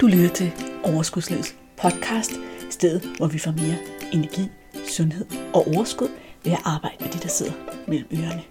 Du 0.00 0.06
lytter 0.06 0.28
til 0.28 0.52
Overskudslivets 0.84 1.56
podcast, 1.76 2.32
stedet 2.70 3.16
hvor 3.16 3.26
vi 3.26 3.38
får 3.38 3.50
mere 3.50 3.76
energi, 4.12 4.48
sundhed 4.88 5.26
og 5.54 5.66
overskud 5.66 6.08
ved 6.44 6.52
at 6.52 6.58
arbejde 6.64 6.96
med 7.00 7.12
de, 7.12 7.18
der 7.18 7.28
sidder 7.28 7.52
mellem 7.88 8.08
ørerne. 8.12 8.42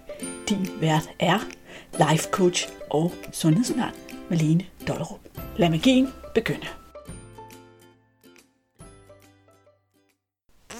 Din 0.48 0.80
vært 0.80 1.10
er 1.18 1.38
life 1.92 2.28
coach 2.30 2.68
og 2.90 3.12
sundhedsundern 3.32 3.94
Malene 4.30 4.66
Dollerup. 4.88 5.20
Lad 5.56 5.70
magien 5.70 6.08
begynde. 6.34 6.66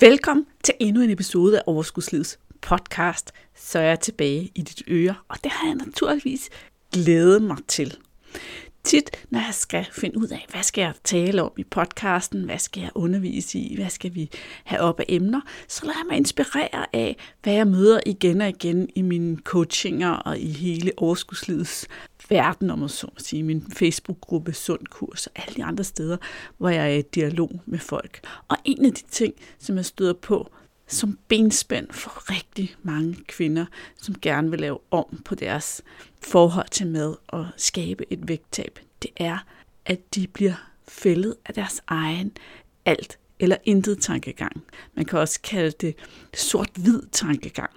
Velkommen 0.00 0.46
til 0.64 0.74
endnu 0.80 1.02
en 1.02 1.10
episode 1.10 1.58
af 1.58 1.62
Overskudslivets 1.66 2.38
podcast. 2.60 3.32
Så 3.54 3.78
er 3.78 3.82
jeg 3.82 4.00
tilbage 4.00 4.52
i 4.54 4.62
dit 4.62 4.82
øre, 4.88 5.14
og 5.28 5.36
det 5.44 5.52
har 5.52 5.66
jeg 5.66 5.76
naturligvis 5.76 6.50
glædet 6.92 7.42
mig 7.42 7.56
til 7.68 7.98
tit, 8.88 9.10
når 9.30 9.38
jeg 9.38 9.54
skal 9.54 9.86
finde 9.92 10.18
ud 10.18 10.28
af, 10.28 10.46
hvad 10.50 10.62
skal 10.62 10.82
jeg 10.82 10.92
tale 11.04 11.42
om 11.42 11.52
i 11.56 11.64
podcasten, 11.64 12.44
hvad 12.44 12.58
skal 12.58 12.80
jeg 12.80 12.90
undervise 12.94 13.58
i, 13.58 13.76
hvad 13.76 13.88
skal 13.88 14.14
vi 14.14 14.30
have 14.64 14.80
op 14.80 15.00
af 15.00 15.04
emner, 15.08 15.40
så 15.68 15.84
lader 15.84 15.98
jeg 15.98 16.06
mig 16.08 16.16
inspirere 16.16 16.86
af, 16.96 17.16
hvad 17.42 17.52
jeg 17.52 17.66
møder 17.66 18.00
igen 18.06 18.40
og 18.40 18.48
igen 18.48 18.88
i 18.94 19.02
mine 19.02 19.38
coachinger 19.44 20.10
og 20.10 20.38
i 20.38 20.50
hele 20.50 20.92
overskudslivets 20.96 21.88
verden, 22.28 22.70
om 22.70 22.82
at 22.82 22.90
så 22.90 23.06
at 23.16 23.22
sige, 23.22 23.42
min 23.42 23.66
Facebook-gruppe 23.72 24.52
Sund 24.52 24.86
Kurs 24.86 25.26
og 25.26 25.32
alle 25.36 25.54
de 25.56 25.64
andre 25.64 25.84
steder, 25.84 26.16
hvor 26.58 26.68
jeg 26.68 26.84
er 26.84 26.98
i 26.98 27.02
dialog 27.02 27.60
med 27.66 27.78
folk. 27.78 28.20
Og 28.48 28.56
en 28.64 28.84
af 28.84 28.92
de 28.92 29.02
ting, 29.10 29.34
som 29.58 29.76
jeg 29.76 29.84
støder 29.84 30.12
på, 30.12 30.50
som 30.86 31.18
benspænd 31.28 31.86
for 31.90 32.30
rigtig 32.30 32.76
mange 32.82 33.16
kvinder, 33.26 33.66
som 33.96 34.14
gerne 34.22 34.50
vil 34.50 34.60
lave 34.60 34.78
om 34.90 35.22
på 35.24 35.34
deres 35.34 35.82
forhold 36.22 36.68
til 36.70 36.86
mad 36.86 37.14
og 37.28 37.46
skabe 37.56 38.12
et 38.12 38.28
vægttab, 38.28 38.78
det 39.02 39.10
er, 39.16 39.38
at 39.86 40.14
de 40.14 40.26
bliver 40.26 40.54
fældet 40.88 41.34
af 41.46 41.54
deres 41.54 41.82
egen 41.86 42.32
alt 42.84 43.18
eller 43.40 43.56
intet 43.64 43.98
tankegang. 44.00 44.62
Man 44.94 45.04
kan 45.04 45.18
også 45.18 45.40
kalde 45.40 45.70
det 45.80 45.94
sort-hvid 46.34 47.02
tankegang. 47.12 47.70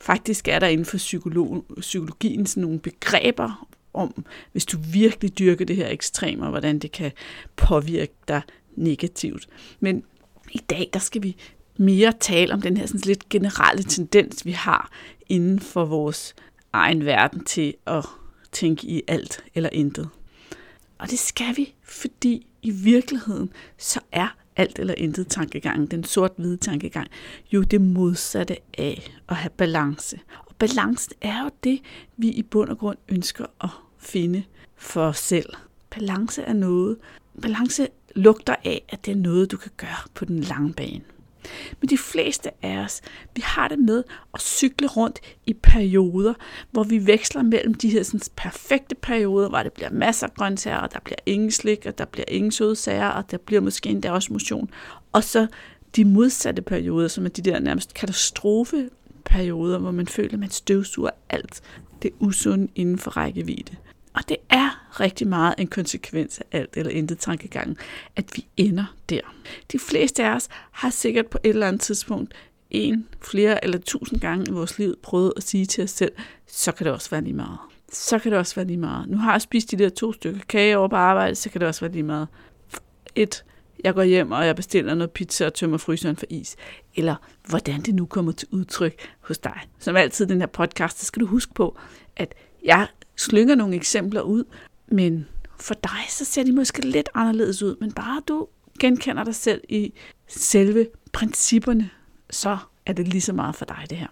Faktisk 0.00 0.48
er 0.48 0.58
der 0.58 0.66
inden 0.66 0.86
for 0.86 0.96
psykolog, 0.96 1.64
psykologien 1.80 2.46
sådan 2.46 2.60
nogle 2.60 2.78
begreber 2.78 3.68
om, 3.94 4.24
hvis 4.52 4.66
du 4.66 4.78
virkelig 4.92 5.38
dyrker 5.38 5.64
det 5.64 5.76
her 5.76 5.88
ekstremer, 5.88 6.50
hvordan 6.50 6.78
det 6.78 6.92
kan 6.92 7.12
påvirke 7.56 8.14
dig 8.28 8.42
negativt. 8.76 9.48
Men 9.80 10.04
i 10.52 10.58
dag, 10.70 10.90
der 10.92 10.98
skal 10.98 11.22
vi 11.22 11.36
mere 11.76 12.12
tale 12.20 12.54
om 12.54 12.62
den 12.62 12.76
her 12.76 12.86
sådan 12.86 13.00
lidt 13.04 13.28
generelle 13.28 13.82
tendens, 13.82 14.46
vi 14.46 14.52
har 14.52 14.90
inden 15.28 15.60
for 15.60 15.84
vores 15.84 16.34
egen 16.72 17.04
verden 17.04 17.44
til 17.44 17.74
at 17.86 18.04
tænke 18.52 18.86
i 18.86 19.02
alt 19.08 19.44
eller 19.54 19.70
intet. 19.72 20.08
Og 20.98 21.10
det 21.10 21.18
skal 21.18 21.56
vi, 21.56 21.74
fordi 21.82 22.46
i 22.62 22.70
virkeligheden 22.70 23.52
så 23.78 24.00
er 24.12 24.36
alt 24.56 24.78
eller 24.78 24.94
intet 24.96 25.28
tankegangen, 25.28 25.86
den 25.86 26.04
sort-hvide 26.04 26.56
tankegang, 26.56 27.08
jo 27.52 27.62
det 27.62 27.80
modsatte 27.80 28.56
af 28.78 29.10
at 29.28 29.36
have 29.36 29.50
balance. 29.50 30.20
Og 30.46 30.54
balance 30.58 31.10
er 31.20 31.42
jo 31.42 31.50
det, 31.64 31.80
vi 32.16 32.28
i 32.28 32.42
bund 32.42 32.70
og 32.70 32.78
grund 32.78 32.98
ønsker 33.08 33.46
at 33.60 33.70
finde 33.98 34.42
for 34.76 35.02
os 35.02 35.18
selv. 35.18 35.52
Balance 35.90 36.42
er 36.42 36.52
noget, 36.52 36.96
balance 37.42 37.88
lugter 38.14 38.54
af, 38.64 38.82
at 38.88 39.06
det 39.06 39.12
er 39.12 39.16
noget, 39.16 39.50
du 39.50 39.56
kan 39.56 39.70
gøre 39.76 40.08
på 40.14 40.24
den 40.24 40.40
lange 40.40 40.72
bane. 40.72 41.00
Men 41.80 41.88
de 41.88 41.98
fleste 41.98 42.50
af 42.62 42.78
os, 42.78 43.00
vi 43.36 43.42
har 43.44 43.68
det 43.68 43.78
med 43.78 44.04
at 44.34 44.40
cykle 44.40 44.86
rundt 44.86 45.20
i 45.46 45.52
perioder, 45.52 46.34
hvor 46.70 46.84
vi 46.84 47.06
veksler 47.06 47.42
mellem 47.42 47.74
de 47.74 47.88
her 47.88 48.02
sådan, 48.02 48.20
perfekte 48.36 48.94
perioder, 48.94 49.48
hvor 49.48 49.62
det 49.62 49.72
bliver 49.72 49.90
masser 49.90 50.26
af 50.26 50.34
grøntsager, 50.34 50.78
og 50.78 50.92
der 50.92 51.00
bliver 51.04 51.18
ingen 51.26 51.50
slik, 51.50 51.86
og 51.86 51.98
der 51.98 52.04
bliver 52.04 52.24
ingen 52.28 52.52
søde 52.52 52.76
sager, 52.76 53.08
og 53.08 53.30
der 53.30 53.36
bliver 53.38 53.60
måske 53.60 53.88
endda 53.88 54.10
også 54.10 54.32
motion. 54.32 54.70
Og 55.12 55.24
så 55.24 55.46
de 55.96 56.04
modsatte 56.04 56.62
perioder, 56.62 57.08
som 57.08 57.24
er 57.24 57.28
de 57.28 57.42
der 57.42 57.58
nærmest 57.58 57.94
katastrofeperioder, 57.94 59.78
hvor 59.78 59.90
man 59.90 60.06
føler, 60.06 60.32
at 60.32 60.38
man 60.38 60.50
støvsuger 60.50 61.10
alt 61.30 61.62
det 62.02 62.10
usunde 62.20 62.68
inden 62.74 62.98
for 62.98 63.10
rækkevidde. 63.10 63.76
Og 64.14 64.28
det 64.28 64.36
er 64.50 65.00
rigtig 65.00 65.28
meget 65.28 65.54
en 65.58 65.66
konsekvens 65.66 66.38
af 66.38 66.44
alt 66.58 66.76
eller 66.76 66.92
intet 66.92 67.18
tankegangen, 67.18 67.76
at 68.16 68.24
vi 68.36 68.46
ender 68.56 68.94
der. 69.08 69.20
De 69.72 69.78
fleste 69.78 70.24
af 70.24 70.34
os 70.34 70.48
har 70.70 70.90
sikkert 70.90 71.26
på 71.26 71.38
et 71.44 71.48
eller 71.48 71.68
andet 71.68 71.80
tidspunkt 71.80 72.34
en, 72.70 73.08
flere 73.20 73.64
eller 73.64 73.78
tusind 73.78 74.20
gange 74.20 74.46
i 74.48 74.52
vores 74.52 74.78
liv 74.78 74.94
prøvet 75.02 75.32
at 75.36 75.42
sige 75.42 75.66
til 75.66 75.84
os 75.84 75.90
selv, 75.90 76.12
så 76.46 76.72
kan 76.72 76.86
det 76.86 76.92
også 76.92 77.10
være 77.10 77.20
lige 77.20 77.34
meget. 77.34 77.58
Så 77.92 78.18
kan 78.18 78.32
det 78.32 78.38
også 78.38 78.54
være 78.54 78.66
lige 78.66 78.76
meget. 78.76 79.08
Nu 79.08 79.16
har 79.16 79.32
jeg 79.32 79.42
spist 79.42 79.70
de 79.70 79.76
der 79.76 79.88
to 79.88 80.12
stykker 80.12 80.40
kage 80.48 80.78
over 80.78 80.88
på 80.88 80.96
arbejde, 80.96 81.34
så 81.34 81.50
kan 81.50 81.60
det 81.60 81.68
også 81.68 81.80
være 81.80 81.92
lige 81.92 82.02
meget. 82.02 82.28
Et, 83.14 83.44
jeg 83.84 83.94
går 83.94 84.02
hjem, 84.02 84.32
og 84.32 84.46
jeg 84.46 84.56
bestiller 84.56 84.94
noget 84.94 85.10
pizza 85.10 85.46
og 85.46 85.54
tømmer 85.54 85.78
fryseren 85.78 86.16
for 86.16 86.26
is. 86.30 86.56
Eller 86.94 87.16
hvordan 87.48 87.80
det 87.80 87.94
nu 87.94 88.06
kommer 88.06 88.32
til 88.32 88.48
udtryk 88.50 88.94
hos 89.20 89.38
dig. 89.38 89.60
Som 89.78 89.96
altid 89.96 90.24
i 90.24 90.28
den 90.28 90.40
her 90.40 90.46
podcast, 90.46 91.00
så 91.00 91.06
skal 91.06 91.20
du 91.20 91.26
huske 91.26 91.54
på, 91.54 91.78
at 92.16 92.34
jeg 92.64 92.88
slynger 93.18 93.54
nogle 93.54 93.74
eksempler 93.74 94.20
ud, 94.20 94.44
men 94.86 95.26
for 95.60 95.74
dig 95.74 96.04
så 96.08 96.24
ser 96.24 96.42
de 96.42 96.52
måske 96.52 96.86
lidt 96.86 97.08
anderledes 97.14 97.62
ud, 97.62 97.76
men 97.80 97.92
bare 97.92 98.22
du 98.28 98.46
genkender 98.80 99.24
dig 99.24 99.34
selv 99.34 99.60
i 99.68 99.92
selve 100.28 100.86
principperne, 101.12 101.90
så 102.30 102.58
er 102.86 102.92
det 102.92 103.08
lige 103.08 103.20
så 103.20 103.32
meget 103.32 103.54
for 103.54 103.64
dig 103.64 103.86
det 103.90 103.98
her. 103.98 104.06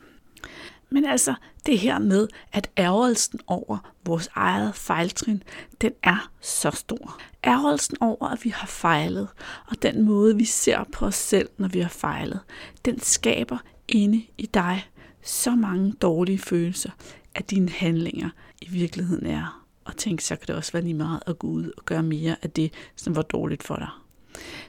Men 0.90 1.04
altså, 1.04 1.34
det 1.66 1.78
her 1.78 1.98
med, 1.98 2.28
at 2.52 2.70
ærgelsen 2.78 3.40
over 3.46 3.92
vores 4.04 4.28
eget 4.34 4.74
fejltrin, 4.74 5.42
den 5.80 5.92
er 6.02 6.30
så 6.40 6.70
stor. 6.70 7.20
Ærgelsen 7.44 7.96
over, 8.00 8.26
at 8.26 8.44
vi 8.44 8.50
har 8.50 8.66
fejlet, 8.66 9.28
og 9.66 9.82
den 9.82 10.02
måde, 10.02 10.36
vi 10.36 10.44
ser 10.44 10.84
på 10.92 11.06
os 11.06 11.14
selv, 11.14 11.48
når 11.58 11.68
vi 11.68 11.80
har 11.80 11.88
fejlet, 11.88 12.40
den 12.84 13.00
skaber 13.00 13.58
inde 13.88 14.22
i 14.38 14.46
dig 14.46 14.88
så 15.22 15.50
mange 15.50 15.92
dårlige 15.92 16.38
følelser, 16.38 16.90
at 17.36 17.50
dine 17.50 17.68
handlinger 17.68 18.30
i 18.62 18.68
virkeligheden 18.70 19.26
er 19.26 19.66
at 19.86 19.96
tænke, 19.96 20.24
så 20.24 20.36
kan 20.36 20.46
det 20.46 20.56
også 20.56 20.72
være 20.72 20.82
lige 20.82 20.94
meget 20.94 21.20
at 21.26 21.38
gå 21.38 21.46
ud 21.46 21.70
og 21.76 21.84
gøre 21.84 22.02
mere 22.02 22.36
af 22.42 22.50
det, 22.50 22.72
som 22.96 23.16
var 23.16 23.22
dårligt 23.22 23.62
for 23.62 23.76
dig. 23.76 23.88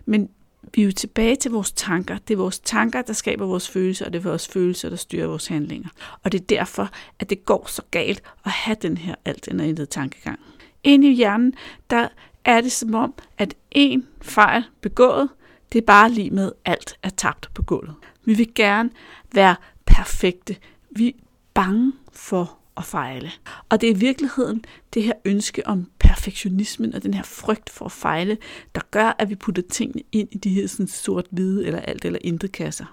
Men 0.05 0.29
vi 0.73 0.81
er 0.81 0.85
jo 0.85 0.91
tilbage 0.91 1.35
til 1.35 1.51
vores 1.51 1.71
tanker. 1.71 2.17
Det 2.17 2.33
er 2.33 2.37
vores 2.37 2.59
tanker, 2.59 3.01
der 3.01 3.13
skaber 3.13 3.45
vores 3.45 3.69
følelser, 3.69 4.05
og 4.05 4.13
det 4.13 4.19
er 4.19 4.23
vores 4.23 4.47
følelser, 4.47 4.89
der 4.89 4.95
styrer 4.95 5.27
vores 5.27 5.47
handlinger. 5.47 5.89
Og 6.23 6.31
det 6.31 6.41
er 6.41 6.45
derfor, 6.45 6.89
at 7.19 7.29
det 7.29 7.45
går 7.45 7.65
så 7.67 7.81
galt 7.91 8.21
at 8.45 8.51
have 8.51 8.77
den 8.81 8.97
her 8.97 9.15
alt 9.25 9.47
eller 9.47 9.63
intet 9.63 9.89
tankegang. 9.89 10.39
Inde 10.83 11.11
i 11.11 11.13
hjernen, 11.13 11.53
der 11.89 12.07
er 12.45 12.61
det 12.61 12.71
som 12.71 12.95
om, 12.95 13.13
at 13.37 13.53
en 13.71 14.07
fejl 14.21 14.63
begået, 14.81 15.29
det 15.73 15.77
er 15.77 15.85
bare 15.85 16.11
lige 16.11 16.31
med, 16.31 16.51
alt 16.65 16.97
er 17.03 17.09
tabt 17.09 17.49
på 17.53 17.63
gulvet. 17.63 17.95
Vi 18.25 18.33
vil 18.33 18.53
gerne 18.55 18.89
være 19.31 19.55
perfekte. 19.85 20.55
Vi 20.89 21.07
er 21.07 21.13
bange 21.53 21.93
for 22.17 22.57
at 22.77 22.83
fejle. 22.83 23.31
Og 23.69 23.81
det 23.81 23.89
er 23.89 23.93
i 23.93 23.97
virkeligheden 23.97 24.65
det 24.93 25.03
her 25.03 25.13
ønske 25.25 25.67
om 25.67 25.91
perfektionismen 25.99 26.95
og 26.95 27.03
den 27.03 27.13
her 27.13 27.23
frygt 27.23 27.69
for 27.69 27.85
at 27.85 27.91
fejle, 27.91 28.37
der 28.75 28.81
gør, 28.91 29.15
at 29.19 29.29
vi 29.29 29.35
putter 29.35 29.63
tingene 29.69 30.03
ind 30.11 30.27
i 30.31 30.37
de 30.37 30.49
her 30.49 30.67
sådan 30.67 30.87
sort-hvide 30.87 31.65
eller 31.67 31.79
alt 31.79 32.05
eller 32.05 32.19
intet 32.21 32.51
kasser. 32.51 32.85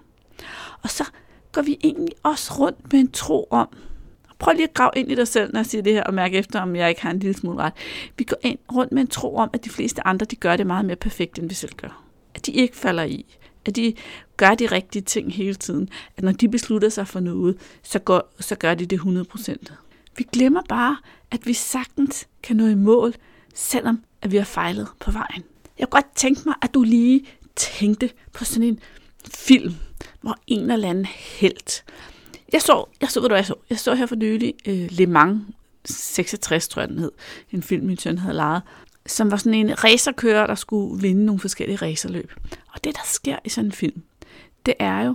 Og 0.82 0.90
så 0.90 1.04
går 1.52 1.62
vi 1.62 1.78
egentlig 1.84 2.14
også 2.22 2.54
rundt 2.58 2.92
med 2.92 3.00
en 3.00 3.10
tro 3.10 3.48
om, 3.50 3.68
prøv 4.38 4.54
lige 4.54 4.68
at 4.68 4.74
grave 4.74 4.90
ind 4.96 5.12
i 5.12 5.14
dig 5.14 5.28
selv, 5.28 5.52
når 5.52 5.58
jeg 5.58 5.66
siger 5.66 5.82
det 5.82 5.92
her, 5.92 6.02
og 6.02 6.14
mærke 6.14 6.38
efter, 6.38 6.60
om 6.60 6.76
jeg 6.76 6.88
ikke 6.88 7.02
har 7.02 7.10
en 7.10 7.18
lille 7.18 7.34
smule 7.34 7.58
ret. 7.58 7.72
Vi 8.18 8.24
går 8.24 8.36
ind 8.42 8.58
rundt 8.74 8.92
med 8.92 9.02
en 9.02 9.08
tro 9.08 9.36
om, 9.36 9.50
at 9.52 9.64
de 9.64 9.70
fleste 9.70 10.06
andre, 10.06 10.26
de 10.26 10.36
gør 10.36 10.56
det 10.56 10.66
meget 10.66 10.84
mere 10.84 10.96
perfekt, 10.96 11.38
end 11.38 11.48
vi 11.48 11.54
selv 11.54 11.72
gør. 11.72 12.02
At 12.34 12.46
de 12.46 12.52
ikke 12.52 12.76
falder 12.76 13.04
i. 13.04 13.36
At 13.66 13.76
de 13.76 13.94
gør 14.36 14.54
de 14.54 14.66
rigtige 14.66 15.02
ting 15.02 15.32
hele 15.32 15.54
tiden. 15.54 15.88
At 16.16 16.24
når 16.24 16.32
de 16.32 16.48
beslutter 16.48 16.88
sig 16.88 17.08
for 17.08 17.20
noget, 17.20 17.56
så, 17.82 17.98
går, 17.98 18.32
så 18.40 18.54
gør 18.54 18.74
de 18.74 18.86
det 18.86 19.00
100%. 19.00 19.54
Vi 20.16 20.26
glemmer 20.32 20.62
bare, 20.68 20.96
at 21.30 21.46
vi 21.46 21.52
sagtens 21.52 22.28
kan 22.42 22.56
nå 22.56 22.66
i 22.66 22.74
mål, 22.74 23.14
selvom 23.54 24.02
at 24.22 24.32
vi 24.32 24.36
har 24.36 24.44
fejlet 24.44 24.88
på 25.00 25.10
vejen. 25.10 25.42
Jeg 25.78 25.90
kunne 25.90 26.02
godt 26.02 26.14
tænke 26.14 26.40
mig, 26.46 26.54
at 26.62 26.74
du 26.74 26.82
lige 26.82 27.26
tænkte 27.56 28.10
på 28.32 28.44
sådan 28.44 28.68
en 28.68 28.80
film, 29.34 29.74
hvor 30.20 30.36
en 30.46 30.70
eller 30.70 30.88
anden 30.88 31.04
helt. 31.04 31.84
Jeg 32.52 32.62
så, 32.62 32.84
jeg 33.00 33.10
så, 33.10 33.20
hvad 33.20 33.28
du, 33.28 33.34
jeg 33.34 33.46
så, 33.46 33.54
jeg 33.70 33.78
så 33.78 33.94
her 33.94 34.06
for 34.06 34.16
nylig 34.16 34.54
uh, 34.68 34.86
Le 34.90 35.06
Mans 35.06 35.42
66, 35.84 36.68
tror 36.68 36.82
jeg 36.82 36.88
den 36.88 36.98
hed, 36.98 37.12
en 37.52 37.62
film, 37.62 37.86
min 37.86 37.98
søn 37.98 38.18
havde 38.18 38.34
lejet, 38.34 38.62
som 39.06 39.30
var 39.30 39.36
sådan 39.36 39.54
en 39.54 39.84
racerkører, 39.84 40.46
der 40.46 40.54
skulle 40.54 41.02
vinde 41.02 41.24
nogle 41.24 41.40
forskellige 41.40 41.76
racerløb. 41.76 42.32
Og 42.72 42.84
det, 42.84 42.94
der 42.94 43.02
sker 43.04 43.36
i 43.44 43.48
sådan 43.48 43.68
en 43.68 43.72
film, 43.72 44.02
det 44.66 44.74
er 44.78 45.02
jo, 45.02 45.14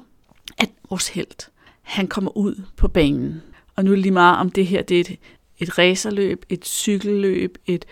at 0.58 0.70
vores 0.90 1.08
held, 1.08 1.50
han 1.82 2.08
kommer 2.08 2.38
ud 2.38 2.62
på 2.78 2.88
banen. 2.88 3.42
Og 3.76 3.86
nu 3.86 3.92
er 3.92 3.96
det 3.96 4.02
lige 4.02 4.12
meget 4.12 4.38
om 4.38 4.50
det 4.52 4.68
her, 4.68 4.82
det 4.82 4.98
er 4.98 5.02
et, 5.02 5.20
et 5.58 5.78
racerløb, 5.78 6.46
et 6.50 6.66
cykelløb, 6.66 7.58
et 7.66 7.86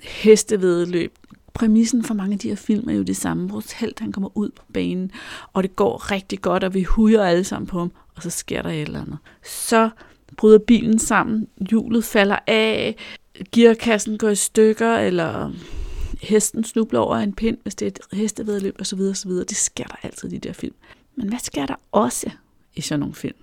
hestevedløb. 0.00 1.12
Præmissen 1.54 2.04
for 2.04 2.14
mange 2.14 2.32
af 2.32 2.38
de 2.38 2.48
her 2.48 2.56
film 2.56 2.88
er 2.88 2.94
jo 2.94 3.02
det 3.02 3.16
samme. 3.16 3.48
Vores 3.48 3.72
held, 3.72 3.92
han 3.98 4.12
kommer 4.12 4.36
ud 4.36 4.50
på 4.56 4.62
banen, 4.72 5.10
og 5.52 5.62
det 5.62 5.76
går 5.76 6.10
rigtig 6.10 6.40
godt, 6.40 6.64
og 6.64 6.74
vi 6.74 6.82
huger 6.82 7.24
alle 7.24 7.44
sammen 7.44 7.66
på 7.66 7.78
ham, 7.78 7.92
og 8.16 8.22
så 8.22 8.30
sker 8.30 8.62
der 8.62 8.70
et 8.70 8.82
eller 8.82 9.00
andet. 9.00 9.18
Så 9.44 9.90
bryder 10.36 10.58
bilen 10.58 10.98
sammen, 10.98 11.48
hjulet 11.70 12.04
falder 12.04 12.38
af, 12.46 12.96
gearkassen 13.52 14.18
går 14.18 14.28
i 14.28 14.34
stykker, 14.34 14.96
eller 14.96 15.52
hesten 16.22 16.64
snubler 16.64 17.00
over 17.00 17.16
en 17.16 17.32
pind, 17.32 17.58
hvis 17.62 17.74
det 17.74 17.86
er 17.86 17.90
et 17.90 18.18
hestevedløb 18.18 18.80
osv. 18.80 19.00
osv. 19.00 19.30
Det 19.30 19.56
sker 19.56 19.84
der 19.84 19.96
altid 20.02 20.32
i 20.32 20.38
de 20.38 20.48
der 20.48 20.52
film. 20.52 20.74
Men 21.16 21.28
hvad 21.28 21.38
sker 21.38 21.66
der 21.66 21.74
også 21.92 22.30
i 22.74 22.80
sådan 22.80 23.00
nogle 23.00 23.14
film? 23.14 23.36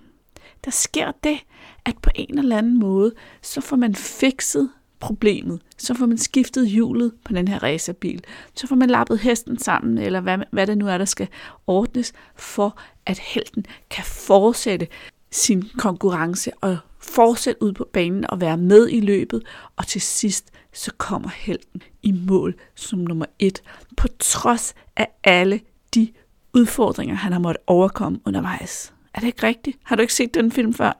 Der 0.64 0.70
sker 0.70 1.12
det, 1.24 1.38
at 1.84 1.98
på 2.02 2.10
en 2.14 2.38
eller 2.38 2.58
anden 2.58 2.78
måde, 2.78 3.12
så 3.42 3.60
får 3.60 3.76
man 3.76 3.94
fikset 3.94 4.70
problemet. 5.00 5.60
Så 5.76 5.94
får 5.94 6.06
man 6.06 6.18
skiftet 6.18 6.68
hjulet 6.68 7.12
på 7.24 7.32
den 7.32 7.48
her 7.48 7.62
racerbil. 7.62 8.24
Så 8.54 8.66
får 8.66 8.76
man 8.76 8.90
lappet 8.90 9.18
hesten 9.18 9.58
sammen, 9.58 9.98
eller 9.98 10.20
hvad, 10.20 10.38
hvad 10.50 10.66
det 10.66 10.78
nu 10.78 10.88
er, 10.88 10.98
der 10.98 11.04
skal 11.04 11.28
ordnes, 11.66 12.12
for 12.36 12.78
at 13.06 13.18
helten 13.18 13.66
kan 13.90 14.04
fortsætte 14.04 14.86
sin 15.34 15.70
konkurrence 15.78 16.50
og 16.60 16.78
fortsætte 16.98 17.62
ud 17.62 17.72
på 17.72 17.88
banen 17.92 18.30
og 18.30 18.40
være 18.40 18.56
med 18.56 18.88
i 18.88 19.00
løbet. 19.00 19.42
Og 19.76 19.86
til 19.86 20.00
sidst, 20.00 20.50
så 20.72 20.92
kommer 20.98 21.28
helten 21.28 21.82
i 22.02 22.12
mål 22.12 22.54
som 22.74 22.98
nummer 22.98 23.26
et, 23.38 23.62
på 23.96 24.08
trods 24.18 24.74
af 24.96 25.08
alle 25.24 25.60
de 25.94 26.08
udfordringer, 26.54 27.14
han 27.14 27.32
har 27.32 27.38
måttet 27.38 27.62
overkomme 27.66 28.20
undervejs. 28.26 28.92
Er 29.14 29.20
det 29.20 29.26
ikke 29.26 29.46
rigtigt? 29.46 29.78
Har 29.82 29.96
du 29.96 30.02
ikke 30.02 30.14
set 30.14 30.34
den 30.34 30.52
film 30.52 30.74
før? 30.74 30.92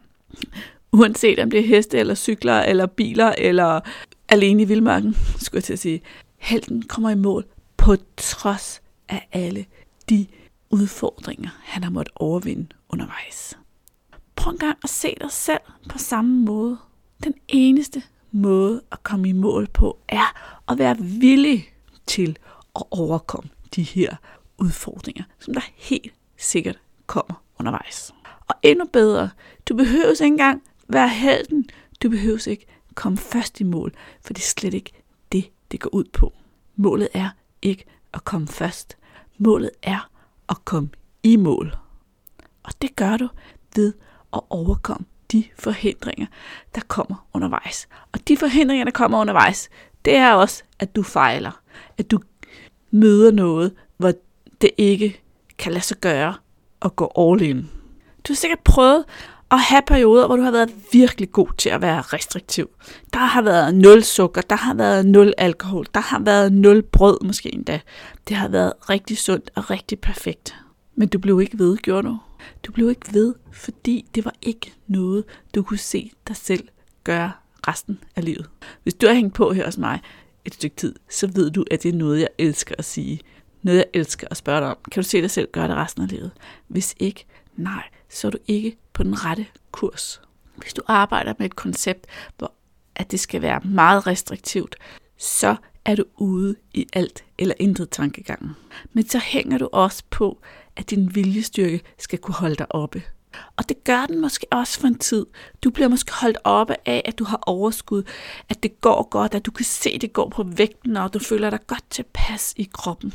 Uanset 0.92 1.38
om 1.38 1.50
det 1.50 1.60
er 1.60 1.66
heste, 1.66 1.98
eller 1.98 2.14
cykler, 2.14 2.60
eller 2.60 2.87
biler, 2.87 3.34
eller 3.38 3.80
alene 4.28 4.62
i 4.62 4.64
vildmarken, 4.64 5.16
skulle 5.44 5.58
jeg 5.58 5.64
til 5.64 5.72
at 5.72 5.78
sige. 5.78 6.02
Helten 6.37 6.82
kommer 6.82 7.10
i 7.10 7.14
mål 7.14 7.44
på 7.76 7.96
trods 8.16 8.82
af 9.08 9.28
alle 9.32 9.66
de 10.08 10.26
udfordringer, 10.70 11.50
han 11.62 11.82
har 11.84 11.90
måttet 11.90 12.12
overvinde 12.16 12.66
undervejs. 12.88 13.56
Prøv 14.44 14.52
en 14.52 14.58
gang 14.58 14.79
at 14.85 14.91
se 14.91 15.17
dig 15.20 15.31
selv 15.31 15.61
på 15.88 15.99
samme 15.99 16.44
måde. 16.44 16.79
Den 17.25 17.35
eneste 17.49 18.02
måde 18.31 18.82
at 18.93 19.02
komme 19.02 19.29
i 19.29 19.32
mål 19.32 19.67
på 19.67 19.99
er 20.08 20.61
at 20.69 20.79
være 20.79 20.96
villig 20.99 21.73
til 22.06 22.38
at 22.76 22.82
overkomme 22.91 23.50
de 23.76 23.82
her 23.82 24.17
udfordringer, 24.58 25.25
som 25.38 25.55
der 25.55 25.61
helt 25.75 26.14
sikkert 26.37 26.79
kommer 27.06 27.43
undervejs. 27.58 28.14
Og 28.49 28.55
endnu 28.62 28.85
bedre, 28.93 29.31
du 29.69 29.76
behøver 29.76 30.11
ikke 30.11 30.25
engang 30.25 30.62
være 30.88 31.08
helten. 31.08 31.69
Du 32.02 32.11
behøver 32.11 32.49
ikke 32.49 32.67
komme 32.94 33.19
først 33.19 33.61
i 33.61 33.64
mål, 33.64 33.93
for 34.20 34.32
det 34.32 34.43
er 34.43 34.49
slet 34.49 34.75
ikke 34.75 34.93
det, 35.32 35.50
det 35.70 35.81
går 35.81 35.94
ud 35.94 36.05
på. 36.05 36.32
Målet 36.76 37.08
er 37.14 37.31
ikke 37.62 37.85
at 38.14 38.25
komme 38.25 38.49
først. 38.49 38.97
Målet 39.38 39.70
er 39.82 40.11
at 40.49 40.64
komme 40.64 40.88
i 41.23 41.37
mål. 41.37 41.76
Og 42.62 42.73
det 42.82 42.97
gør 42.97 43.17
du 43.17 43.29
ved 43.76 43.93
at 44.34 44.40
overkomme 44.50 45.06
de 45.32 45.44
forhindringer, 45.58 46.26
der 46.75 46.81
kommer 46.88 47.26
undervejs. 47.34 47.88
Og 48.12 48.28
de 48.28 48.36
forhindringer, 48.36 48.84
der 48.84 48.90
kommer 48.90 49.20
undervejs, 49.20 49.69
det 50.04 50.16
er 50.16 50.32
også, 50.32 50.62
at 50.78 50.96
du 50.96 51.02
fejler. 51.02 51.60
At 51.98 52.10
du 52.10 52.20
møder 52.90 53.31
noget, 53.31 53.72
hvor 53.96 54.12
det 54.60 54.70
ikke 54.78 55.20
kan 55.58 55.72
lade 55.72 55.84
sig 55.84 55.96
gøre 55.96 56.34
at 56.82 56.96
gå 56.96 57.12
all 57.19 57.42
in. 57.42 57.70
Du 58.28 58.32
har 58.32 58.34
sikkert 58.34 58.60
prøvet 58.64 59.04
at 59.50 59.60
have 59.60 59.82
perioder, 59.86 60.26
hvor 60.26 60.37
du 60.37 60.42
har 60.42 60.50
været 60.50 60.75
virkelig 60.92 61.32
god 61.32 61.48
til 61.58 61.69
at 61.69 61.82
være 61.82 62.00
restriktiv. 62.00 62.70
Der 63.12 63.19
har 63.19 63.42
været 63.42 63.75
nul 63.75 64.02
sukker, 64.02 64.40
der 64.40 64.56
har 64.56 64.75
været 64.75 65.06
nul 65.06 65.34
alkohol, 65.38 65.87
der 65.94 66.00
har 66.00 66.19
været 66.19 66.52
nul 66.52 66.82
brød 66.82 67.19
måske 67.25 67.54
endda. 67.54 67.80
Det 68.28 68.37
har 68.37 68.48
været 68.48 68.72
rigtig 68.90 69.19
sundt 69.19 69.50
og 69.54 69.70
rigtig 69.70 70.00
perfekt. 70.00 70.56
Men 70.94 71.08
du 71.08 71.19
blev 71.19 71.40
ikke 71.40 71.58
ved, 71.58 71.76
gjorde 71.76 72.08
du? 72.08 72.19
Du 72.62 72.73
blev 72.73 72.91
ikke 72.91 73.14
ved, 73.14 73.35
fordi 73.52 74.06
det 74.14 74.25
var 74.25 74.35
ikke 74.43 74.75
noget, 74.87 75.25
du 75.55 75.62
kunne 75.62 75.79
se 75.79 76.12
dig 76.29 76.37
selv 76.37 76.69
gøre 77.05 77.32
resten 77.69 77.99
af 78.17 78.25
livet. 78.25 78.50
Hvis 78.82 78.94
du 78.94 79.06
har 79.06 79.14
hængt 79.14 79.35
på 79.35 79.52
her 79.52 79.64
hos 79.64 79.79
mig 79.79 80.00
et 80.44 80.55
stykke 80.55 80.76
tid, 80.76 80.94
så 81.11 81.26
ved 81.26 81.50
du, 81.50 81.64
at 81.70 81.82
det 81.82 81.88
er 81.88 81.99
noget, 81.99 82.20
jeg 82.20 82.29
elsker 82.38 82.75
at 82.79 82.85
sige. 82.85 83.20
Noget, 83.62 83.79
jeg 83.79 83.87
elsker 83.93 84.26
at 84.31 84.37
spørge 84.37 84.61
dig 84.61 84.69
om. 84.69 84.76
Kan 84.93 85.02
du 85.02 85.08
se 85.08 85.23
dig 85.23 85.31
selv 85.31 85.49
gøre 85.52 85.69
det 85.69 85.76
resten 85.76 86.02
af 86.02 86.08
livet? 86.08 86.31
Hvis 86.69 86.94
ikke, 86.99 87.26
nej, 87.56 87.82
så 88.08 88.26
er 88.26 88.31
du 88.31 88.38
ikke 88.47 88.76
på 88.93 89.02
den 89.02 89.25
rette 89.25 89.47
kurs. 89.73 90.23
Hvis 90.56 90.75
du 90.75 90.82
arbejder 90.87 91.35
med 91.38 91.47
et 91.47 91.56
koncept, 91.56 92.06
hvor 92.38 92.52
at 92.97 93.11
det 93.11 93.20
skal 93.20 93.43
være 93.43 93.61
meget 93.64 94.06
restriktivt, 94.06 94.76
så 95.19 95.56
er 95.85 95.94
du 95.94 96.05
ude 96.17 96.56
i 96.75 96.87
alt 96.93 97.25
eller 97.38 97.55
intet 97.58 97.90
tankegangen. 97.90 98.50
Men 98.93 99.08
så 99.08 99.19
hænger 99.19 99.58
du 99.58 99.69
også 99.73 100.02
på, 100.11 100.40
at 100.76 100.91
din 100.91 101.15
viljestyrke 101.15 101.81
skal 101.99 102.19
kunne 102.19 102.35
holde 102.35 102.56
dig 102.56 102.75
oppe. 102.75 103.03
Og 103.56 103.69
det 103.69 103.85
gør 103.85 104.06
den 104.06 104.21
måske 104.21 104.47
også 104.50 104.81
for 104.81 104.88
en 104.88 104.99
tid. 104.99 105.26
Du 105.65 105.71
bliver 105.71 105.88
måske 105.88 106.12
holdt 106.12 106.38
oppe 106.44 106.75
af, 106.87 107.03
at 107.05 107.19
du 107.19 107.25
har 107.25 107.41
overskud, 107.47 108.03
at 108.49 108.62
det 108.62 108.81
går 108.81 109.09
godt, 109.09 109.35
at 109.35 109.47
du 109.47 109.50
kan 109.50 109.65
se, 109.65 109.91
at 109.91 110.00
det 110.00 110.12
går 110.12 110.29
på 110.29 110.43
vægten, 110.43 110.97
og 110.97 111.15
du 111.15 111.19
føler 111.19 111.50
dig 111.50 111.67
godt 111.67 111.91
tilpas 111.91 112.55
i 112.56 112.71
kroppen. 112.73 113.15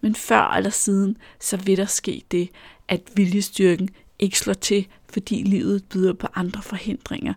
Men 0.00 0.14
før 0.14 0.42
eller 0.56 0.70
siden, 0.70 1.16
så 1.40 1.56
vil 1.56 1.76
der 1.76 1.84
ske 1.84 2.22
det, 2.30 2.48
at 2.88 3.00
viljestyrken 3.14 3.88
ikke 4.18 4.38
slår 4.38 4.54
til, 4.54 4.86
fordi 5.12 5.42
livet 5.42 5.84
byder 5.84 6.12
på 6.12 6.26
andre 6.34 6.62
forhindringer. 6.62 7.34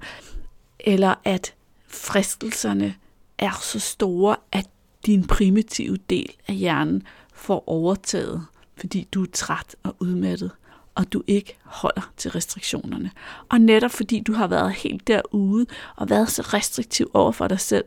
Eller 0.80 1.16
at 1.24 1.54
fristelserne 1.88 2.96
er 3.38 3.60
så 3.62 3.80
store, 3.80 4.36
at 4.52 4.70
din 5.06 5.28
primitive 5.28 5.98
del 6.10 6.36
af 6.48 6.56
hjernen 6.56 7.04
får 7.34 7.64
overtaget, 7.68 8.46
fordi 8.82 9.08
du 9.12 9.22
er 9.24 9.28
træt 9.34 9.76
og 9.84 9.96
udmattet, 10.00 10.52
og 10.96 11.14
du 11.14 11.24
ikke 11.28 11.58
holder 11.64 12.12
til 12.18 12.32
restriktionerne. 12.32 13.12
Og 13.50 13.62
netop 13.62 13.92
fordi 13.92 14.20
du 14.20 14.34
har 14.34 14.48
været 14.48 14.72
helt 14.72 15.08
derude 15.08 15.66
og 15.96 16.10
været 16.10 16.32
så 16.32 16.42
restriktiv 16.42 17.12
over 17.14 17.32
for 17.32 17.48
dig 17.48 17.60
selv, 17.60 17.84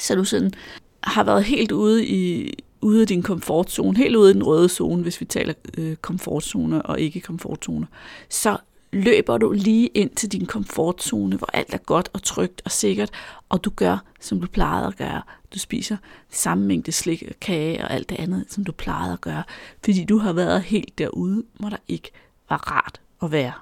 så 0.00 0.14
du 0.14 0.24
sådan 0.24 0.52
har 1.00 1.24
været 1.24 1.44
helt 1.44 1.72
ude 1.72 2.06
i 2.06 2.52
ude 2.80 3.00
af 3.00 3.06
din 3.06 3.22
komfortzone, 3.22 3.98
helt 3.98 4.16
ude 4.16 4.30
i 4.30 4.34
den 4.34 4.42
røde 4.42 4.68
zone, 4.68 5.02
hvis 5.02 5.20
vi 5.20 5.26
taler 5.26 5.54
øh, 5.78 5.96
komfortzone 5.96 6.82
og 6.82 7.00
ikke 7.00 7.20
komfortzone, 7.20 7.86
så 8.28 8.56
løber 8.92 9.38
du 9.38 9.52
lige 9.52 9.86
ind 9.86 10.10
til 10.10 10.32
din 10.32 10.46
komfortzone, 10.46 11.36
hvor 11.36 11.48
alt 11.52 11.74
er 11.74 11.78
godt 11.78 12.10
og 12.12 12.22
trygt 12.22 12.62
og 12.64 12.70
sikkert, 12.70 13.10
og 13.48 13.64
du 13.64 13.70
gør, 13.70 13.98
som 14.20 14.40
du 14.40 14.46
plejede 14.46 14.86
at 14.86 14.96
gøre. 14.96 15.22
Du 15.54 15.58
spiser 15.58 15.96
samme 16.30 16.64
mængde 16.64 16.92
slik 16.92 17.24
og 17.28 17.40
kage 17.40 17.84
og 17.84 17.90
alt 17.90 18.08
det 18.08 18.16
andet, 18.18 18.44
som 18.48 18.64
du 18.64 18.72
plejede 18.72 19.12
at 19.12 19.20
gøre, 19.20 19.42
fordi 19.84 20.04
du 20.04 20.18
har 20.18 20.32
været 20.32 20.62
helt 20.62 20.98
derude, 20.98 21.44
hvor 21.58 21.68
der 21.68 21.76
ikke 21.88 22.10
var 22.48 22.72
rart 22.72 23.00
at 23.22 23.32
være. 23.32 23.52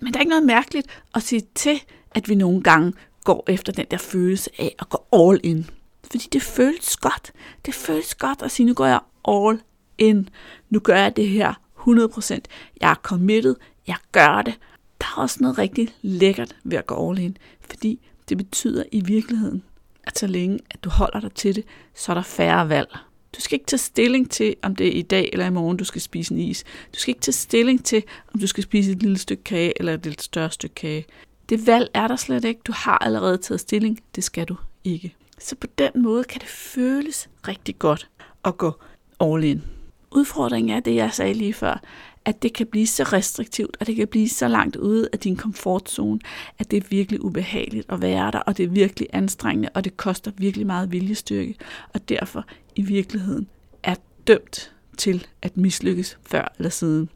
Men 0.00 0.12
der 0.12 0.18
er 0.18 0.22
ikke 0.22 0.30
noget 0.30 0.46
mærkeligt 0.46 0.86
at 1.14 1.22
sige 1.22 1.42
til, 1.54 1.82
at 2.10 2.28
vi 2.28 2.34
nogle 2.34 2.62
gange 2.62 2.92
går 3.24 3.44
efter 3.48 3.72
den 3.72 3.86
der 3.90 3.96
følelse 3.96 4.50
af 4.58 4.74
at 4.78 4.88
gå 4.88 5.04
all 5.12 5.40
in. 5.42 5.70
Fordi 6.10 6.28
det 6.32 6.42
føles 6.42 6.96
godt. 6.96 7.32
Det 7.66 7.74
føles 7.74 8.14
godt 8.14 8.42
at 8.42 8.50
sige, 8.50 8.66
nu 8.66 8.74
går 8.74 8.86
jeg 8.86 9.00
all 9.28 9.60
in. 9.98 10.28
Nu 10.70 10.80
gør 10.80 10.96
jeg 10.96 11.16
det 11.16 11.28
her 11.28 11.54
100%. 11.78 12.38
Jeg 12.80 12.90
er 12.90 12.94
committed. 12.94 13.56
Jeg 13.86 13.96
gør 14.12 14.42
det. 14.42 14.54
Der 15.00 15.06
er 15.16 15.20
også 15.20 15.38
noget 15.40 15.58
rigtig 15.58 15.88
lækkert 16.02 16.56
ved 16.64 16.78
at 16.78 16.86
gå 16.86 17.10
all 17.10 17.18
in. 17.18 17.36
Fordi 17.60 18.00
det 18.28 18.36
betyder 18.36 18.84
i 18.92 19.00
virkeligheden, 19.00 19.62
at 20.04 20.18
så 20.18 20.26
længe 20.26 20.58
at 20.70 20.84
du 20.84 20.90
holder 20.90 21.20
dig 21.20 21.32
til 21.32 21.54
det, 21.54 21.64
så 21.94 22.12
er 22.12 22.14
der 22.14 22.22
færre 22.22 22.68
valg. 22.68 22.96
Du 23.36 23.40
skal 23.40 23.54
ikke 23.56 23.66
tage 23.66 23.78
stilling 23.78 24.30
til, 24.30 24.56
om 24.62 24.76
det 24.76 24.86
er 24.86 24.92
i 24.92 25.02
dag 25.02 25.30
eller 25.32 25.46
i 25.46 25.50
morgen, 25.50 25.76
du 25.76 25.84
skal 25.84 26.00
spise 26.00 26.34
en 26.34 26.40
is. 26.40 26.64
Du 26.94 26.98
skal 26.98 27.10
ikke 27.10 27.20
tage 27.20 27.32
stilling 27.32 27.84
til, 27.84 28.02
om 28.34 28.40
du 28.40 28.46
skal 28.46 28.62
spise 28.62 28.92
et 28.92 29.02
lille 29.02 29.18
stykke 29.18 29.44
kage 29.44 29.72
eller 29.76 29.94
et 29.94 30.04
lidt 30.04 30.22
større 30.22 30.50
stykke 30.50 30.74
kage. 30.74 31.04
Det 31.48 31.66
valg 31.66 31.90
er 31.94 32.08
der 32.08 32.16
slet 32.16 32.44
ikke. 32.44 32.60
Du 32.64 32.72
har 32.72 32.98
allerede 32.98 33.38
taget 33.38 33.60
stilling. 33.60 34.00
Det 34.14 34.24
skal 34.24 34.44
du 34.44 34.56
ikke. 34.84 35.14
Så 35.38 35.56
på 35.56 35.66
den 35.78 35.90
måde 35.94 36.24
kan 36.24 36.40
det 36.40 36.48
føles 36.48 37.28
rigtig 37.48 37.78
godt 37.78 38.08
at 38.44 38.58
gå 38.58 38.72
all 39.20 39.44
in. 39.44 39.62
Udfordringen 40.10 40.76
er 40.76 40.80
det, 40.80 40.94
jeg 40.94 41.12
sagde 41.12 41.34
lige 41.34 41.54
før, 41.54 41.80
at 42.24 42.42
det 42.42 42.52
kan 42.52 42.66
blive 42.66 42.86
så 42.86 43.02
restriktivt, 43.02 43.76
og 43.80 43.86
det 43.86 43.96
kan 43.96 44.08
blive 44.08 44.28
så 44.28 44.48
langt 44.48 44.76
ude 44.76 45.08
af 45.12 45.18
din 45.18 45.36
komfortzone, 45.36 46.20
at 46.58 46.70
det 46.70 46.76
er 46.76 46.88
virkelig 46.90 47.24
ubehageligt 47.24 47.86
at 47.88 48.02
være 48.02 48.30
der, 48.30 48.38
og 48.38 48.56
det 48.56 48.64
er 48.64 48.68
virkelig 48.68 49.08
anstrengende, 49.12 49.68
og 49.74 49.84
det 49.84 49.96
koster 49.96 50.30
virkelig 50.36 50.66
meget 50.66 50.92
viljestyrke, 50.92 51.54
og 51.94 52.08
derfor 52.08 52.44
i 52.76 52.82
virkeligheden 52.82 53.48
er 53.82 53.94
dømt 54.26 54.72
til 54.96 55.26
at 55.42 55.56
mislykkes 55.56 56.18
før 56.26 56.52
eller 56.58 56.70
siden. 56.70 57.08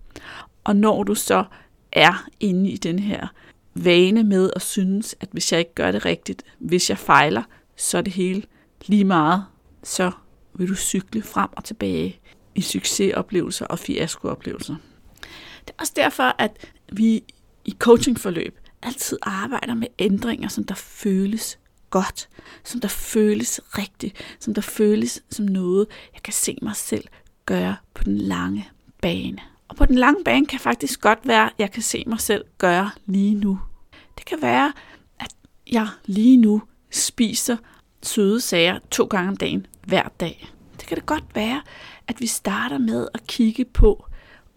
Og 0.65 0.77
når 0.77 1.03
du 1.03 1.15
så 1.15 1.45
er 1.93 2.29
inde 2.41 2.71
i 2.71 2.77
den 2.77 2.99
her 2.99 3.27
vane 3.75 4.25
med 4.25 4.51
at 4.57 4.63
synes, 4.63 5.15
at 5.21 5.29
hvis 5.33 5.53
jeg 5.53 5.59
ikke 5.59 5.75
gør 5.75 5.91
det 5.91 6.05
rigtigt, 6.05 6.43
hvis 6.59 6.91
jeg 6.91 6.99
fejler, 6.99 7.43
så 7.77 7.99
er 7.99 8.03
det 8.03 8.13
hele 8.13 8.43
lige 8.87 9.05
meget, 9.05 9.45
så 9.83 10.11
vil 10.55 10.69
du 10.69 10.75
cykle 10.75 11.23
frem 11.23 11.49
og 11.53 11.65
tilbage 11.65 12.21
i 12.55 12.61
succesoplevelser 12.61 13.67
og 13.67 13.79
fiaskooplevelser. 13.79 14.77
Det 15.67 15.71
er 15.71 15.81
også 15.81 15.93
derfor, 15.97 16.35
at 16.39 16.73
vi 16.93 17.25
i 17.65 17.77
coachingforløb 17.79 18.59
altid 18.83 19.19
arbejder 19.23 19.75
med 19.75 19.89
ændringer, 19.99 20.49
som 20.49 20.65
der 20.65 20.75
føles 20.75 21.59
godt, 21.91 22.29
som 22.65 22.81
der 22.81 22.89
føles 22.89 23.61
rigtigt, 23.79 24.37
som 24.41 24.55
der 24.55 24.63
føles 24.63 25.23
som 25.31 25.45
noget, 25.45 25.87
jeg 26.15 26.23
kan 26.23 26.33
se 26.33 26.59
mig 26.63 26.77
selv 26.77 27.05
gøre 27.47 27.77
på 27.95 28.05
den 28.05 28.19
lange 28.19 28.69
bane. 29.03 29.39
Og 29.69 29.77
på 29.77 29.87
den 29.87 29.95
lange 29.95 30.25
bane 30.25 30.47
kan 30.47 30.61
faktisk 30.61 31.01
godt 31.01 31.19
være, 31.25 31.47
at 31.47 31.55
jeg 31.59 31.73
kan 31.73 31.83
se 31.83 32.05
mig 32.07 32.21
selv 32.21 32.45
gøre 32.59 32.91
lige 33.07 33.35
nu. 33.35 33.61
Det 34.19 34.27
kan 34.27 34.43
være, 34.43 34.73
at 35.21 35.35
jeg 35.73 35.89
lige 36.07 36.37
nu 36.37 36.63
spiser 36.91 37.57
søde 38.03 38.41
sager 38.41 38.79
to 38.91 39.05
gange 39.05 39.29
om 39.29 39.37
dagen 39.37 39.67
hver 39.87 40.09
dag. 40.21 40.49
Det 40.81 40.87
kan 40.87 40.97
det 40.97 41.07
godt 41.07 41.25
være, 41.35 41.63
at 42.09 42.21
vi 42.21 42.27
starter 42.27 42.79
med 42.79 43.09
at 43.15 43.27
kigge 43.27 43.65
på, 43.65 44.07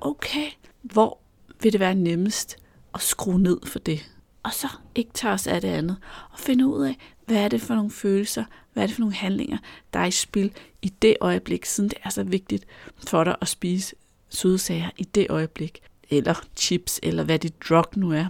okay, 0.01 0.47
hvor 0.81 1.19
vil 1.61 1.71
det 1.71 1.79
være 1.79 1.95
nemmest 1.95 2.57
at 2.93 3.01
skrue 3.01 3.39
ned 3.39 3.59
for 3.65 3.79
det? 3.79 4.11
Og 4.43 4.53
så 4.53 4.67
ikke 4.95 5.11
tage 5.13 5.33
os 5.33 5.47
af 5.47 5.61
det 5.61 5.67
andet, 5.67 5.97
og 6.31 6.39
finde 6.39 6.67
ud 6.67 6.85
af, 6.85 6.97
hvad 7.25 7.37
er 7.37 7.47
det 7.47 7.61
for 7.61 7.75
nogle 7.75 7.91
følelser, 7.91 8.43
hvad 8.73 8.83
er 8.83 8.87
det 8.87 8.95
for 8.95 9.01
nogle 9.01 9.15
handlinger, 9.15 9.57
der 9.93 9.99
er 9.99 10.05
i 10.05 10.11
spil 10.11 10.53
i 10.81 10.89
det 11.01 11.17
øjeblik, 11.21 11.65
siden 11.65 11.89
det 11.89 11.97
er 12.03 12.09
så 12.09 12.23
vigtigt 12.23 12.65
for 13.07 13.23
dig 13.23 13.35
at 13.41 13.47
spise 13.47 13.95
søde 14.29 14.57
sager 14.57 14.89
i 14.97 15.03
det 15.03 15.27
øjeblik, 15.29 15.79
eller 16.09 16.35
chips, 16.55 16.99
eller 17.03 17.23
hvad 17.23 17.39
dit 17.39 17.69
drug 17.69 17.85
nu 17.95 18.11
er. 18.11 18.25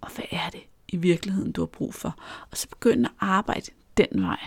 Og 0.00 0.10
hvad 0.14 0.24
er 0.30 0.50
det 0.50 0.60
i 0.88 0.96
virkeligheden, 0.96 1.52
du 1.52 1.60
har 1.60 1.66
brug 1.66 1.94
for? 1.94 2.14
Og 2.50 2.56
så 2.56 2.68
begynde 2.68 3.08
at 3.08 3.14
arbejde 3.20 3.70
den 3.96 4.22
vej. 4.22 4.38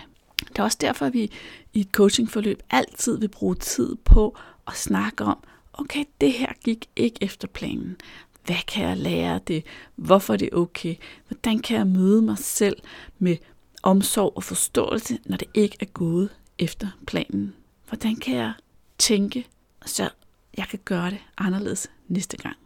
Det 0.48 0.58
er 0.58 0.62
også 0.62 0.78
derfor, 0.80 1.06
at 1.06 1.12
vi 1.12 1.30
i 1.72 1.80
et 1.80 1.88
coachingforløb 1.92 2.62
altid 2.70 3.18
vil 3.18 3.28
bruge 3.28 3.54
tid 3.54 3.96
på 4.04 4.36
at 4.66 4.76
snakke 4.76 5.24
om, 5.24 5.44
okay, 5.80 6.04
det 6.20 6.32
her 6.32 6.52
gik 6.64 6.88
ikke 6.96 7.18
efter 7.20 7.48
planen. 7.48 7.96
Hvad 8.44 8.64
kan 8.66 8.88
jeg 8.88 8.96
lære 8.96 9.34
af 9.34 9.40
det? 9.40 9.64
Hvorfor 9.96 10.32
er 10.32 10.36
det 10.36 10.54
okay? 10.54 10.94
Hvordan 11.28 11.58
kan 11.58 11.76
jeg 11.76 11.86
møde 11.86 12.22
mig 12.22 12.38
selv 12.38 12.76
med 13.18 13.36
omsorg 13.82 14.32
og 14.36 14.44
forståelse, 14.44 15.18
når 15.24 15.36
det 15.36 15.48
ikke 15.54 15.76
er 15.80 15.86
gået 15.86 16.30
efter 16.58 16.88
planen? 17.06 17.54
Hvordan 17.88 18.16
kan 18.16 18.34
jeg 18.34 18.52
tænke, 18.98 19.46
så 19.86 20.10
jeg 20.56 20.68
kan 20.68 20.78
gøre 20.84 21.10
det 21.10 21.18
anderledes 21.38 21.90
næste 22.08 22.36
gang? 22.36 22.56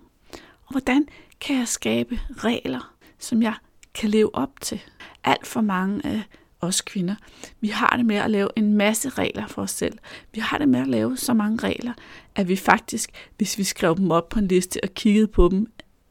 Og 0.66 0.70
hvordan 0.70 1.06
kan 1.40 1.56
jeg 1.56 1.68
skabe 1.68 2.20
regler, 2.36 2.94
som 3.18 3.42
jeg 3.42 3.54
kan 3.94 4.10
leve 4.10 4.34
op 4.34 4.60
til? 4.60 4.80
Alt 5.24 5.46
for 5.46 5.60
mange 5.60 6.06
af 6.06 6.22
os 6.64 6.80
kvinder, 6.80 7.14
vi 7.60 7.68
har 7.68 7.96
det 7.96 8.06
med 8.06 8.16
at 8.16 8.30
lave 8.30 8.48
en 8.56 8.74
masse 8.74 9.08
regler 9.08 9.46
for 9.46 9.62
os 9.62 9.70
selv. 9.70 9.98
Vi 10.32 10.40
har 10.40 10.58
det 10.58 10.68
med 10.68 10.80
at 10.80 10.86
lave 10.86 11.16
så 11.16 11.34
mange 11.34 11.58
regler, 11.68 11.92
at 12.34 12.48
vi 12.48 12.56
faktisk, 12.56 13.10
hvis 13.36 13.58
vi 13.58 13.64
skrev 13.64 13.96
dem 13.96 14.10
op 14.10 14.28
på 14.28 14.38
en 14.38 14.48
liste 14.48 14.80
og 14.82 14.88
kiggede 14.94 15.26
på 15.26 15.48
dem 15.48 15.66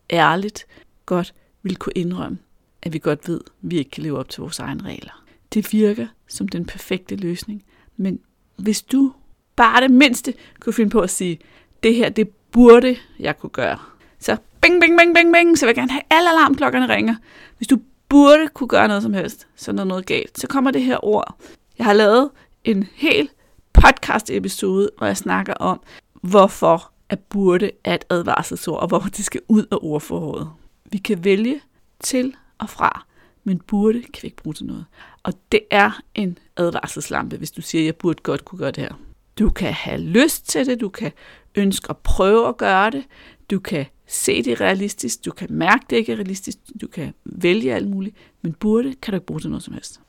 ærligt, 0.09 0.65
godt 1.05 1.33
ville 1.63 1.75
kunne 1.75 1.93
indrømme, 1.95 2.37
at 2.81 2.93
vi 2.93 2.99
godt 2.99 3.27
ved, 3.27 3.41
at 3.45 3.51
vi 3.61 3.77
ikke 3.77 3.91
kan 3.91 4.03
leve 4.03 4.19
op 4.19 4.29
til 4.29 4.41
vores 4.41 4.59
egne 4.59 4.83
regler. 4.83 5.23
Det 5.53 5.73
virker 5.73 6.07
som 6.27 6.47
den 6.47 6.65
perfekte 6.65 7.15
løsning, 7.15 7.63
men 7.97 8.19
hvis 8.55 8.81
du 8.81 9.13
bare 9.55 9.81
det 9.81 9.91
mindste 9.91 10.33
kunne 10.59 10.73
finde 10.73 10.91
på 10.91 10.99
at 10.99 11.09
sige, 11.09 11.39
det 11.83 11.95
her, 11.95 12.09
det 12.09 12.29
burde 12.29 12.97
jeg 13.19 13.39
kunne 13.39 13.49
gøre. 13.49 13.79
Så 14.19 14.37
bing, 14.61 14.81
bing, 14.81 14.97
bing, 14.99 15.15
bing, 15.15 15.33
bing, 15.33 15.57
så 15.57 15.65
vil 15.65 15.69
jeg 15.69 15.75
gerne 15.75 15.91
have 15.91 16.01
alle 16.09 16.29
alarmklokkerne 16.29 16.95
ringer. 16.95 17.15
Hvis 17.57 17.67
du 17.67 17.79
burde 18.13 18.47
kunne 18.47 18.67
gøre 18.67 18.87
noget 18.87 19.03
som 19.03 19.13
helst, 19.13 19.47
så 19.55 19.71
når 19.71 19.83
noget 19.83 20.05
galt. 20.05 20.39
Så 20.39 20.47
kommer 20.47 20.71
det 20.71 20.83
her 20.83 21.05
ord. 21.05 21.35
Jeg 21.77 21.85
har 21.85 21.93
lavet 21.93 22.29
en 22.63 22.87
hel 22.93 23.29
podcast 23.73 24.29
episode, 24.29 24.89
hvor 24.97 25.07
jeg 25.07 25.17
snakker 25.17 25.53
om, 25.53 25.81
hvorfor 26.21 26.91
at 27.09 27.19
burde 27.19 27.71
er 27.83 27.95
et 27.95 28.05
advarselsord, 28.09 28.81
og 28.81 28.87
hvorfor 28.87 29.09
det 29.09 29.25
skal 29.25 29.41
ud 29.47 29.65
af 29.71 29.77
ordforrådet. 29.81 30.49
Vi 30.91 30.97
kan 30.97 31.23
vælge 31.23 31.61
til 31.99 32.35
og 32.57 32.69
fra, 32.69 33.05
men 33.43 33.59
burde 33.67 34.01
kan 34.01 34.21
vi 34.21 34.27
ikke 34.27 34.43
bruge 34.43 34.53
til 34.53 34.65
noget. 34.65 34.85
Og 35.23 35.33
det 35.51 35.61
er 35.71 36.01
en 36.15 36.37
advarselslampe, 36.57 37.37
hvis 37.37 37.51
du 37.51 37.61
siger, 37.61 37.81
at 37.81 37.85
jeg 37.85 37.95
burde 37.95 38.23
godt 38.23 38.45
kunne 38.45 38.59
gøre 38.59 38.71
det 38.71 38.83
her. 38.83 38.93
Du 39.39 39.49
kan 39.49 39.73
have 39.73 40.01
lyst 40.01 40.49
til 40.49 40.65
det, 40.65 40.81
du 40.81 40.89
kan 40.89 41.11
ønske 41.55 41.89
at 41.89 41.97
prøve 41.97 42.47
at 42.47 42.57
gøre 42.57 42.89
det, 42.89 43.03
du 43.51 43.59
kan 43.59 43.85
se 44.07 44.43
det 44.43 44.61
realistisk, 44.61 45.25
du 45.25 45.31
kan 45.31 45.47
mærke 45.51 45.85
det 45.89 45.95
ikke 45.95 46.11
er 46.11 46.15
realistisk, 46.15 46.57
du 46.81 46.87
kan 46.87 47.13
vælge 47.25 47.73
alt 47.73 47.89
muligt, 47.89 48.15
men 48.41 48.53
burde 48.53 48.93
kan 49.01 49.11
du 49.11 49.15
ikke 49.15 49.25
bruge 49.25 49.39
til 49.39 49.49
noget 49.49 49.63
som 49.63 49.73
helst. 49.73 49.99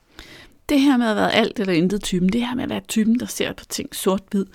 Det 0.68 0.80
her 0.80 0.96
med 0.96 1.06
at 1.06 1.16
være 1.16 1.32
alt 1.32 1.60
eller 1.60 1.72
intet 1.72 2.02
typen, 2.02 2.28
det 2.28 2.46
her 2.46 2.54
med 2.54 2.64
at 2.64 2.70
være 2.70 2.80
typen, 2.88 3.20
der 3.20 3.26
ser 3.26 3.52
på 3.52 3.64
ting 3.64 3.94
sort-hvid, 3.94 4.46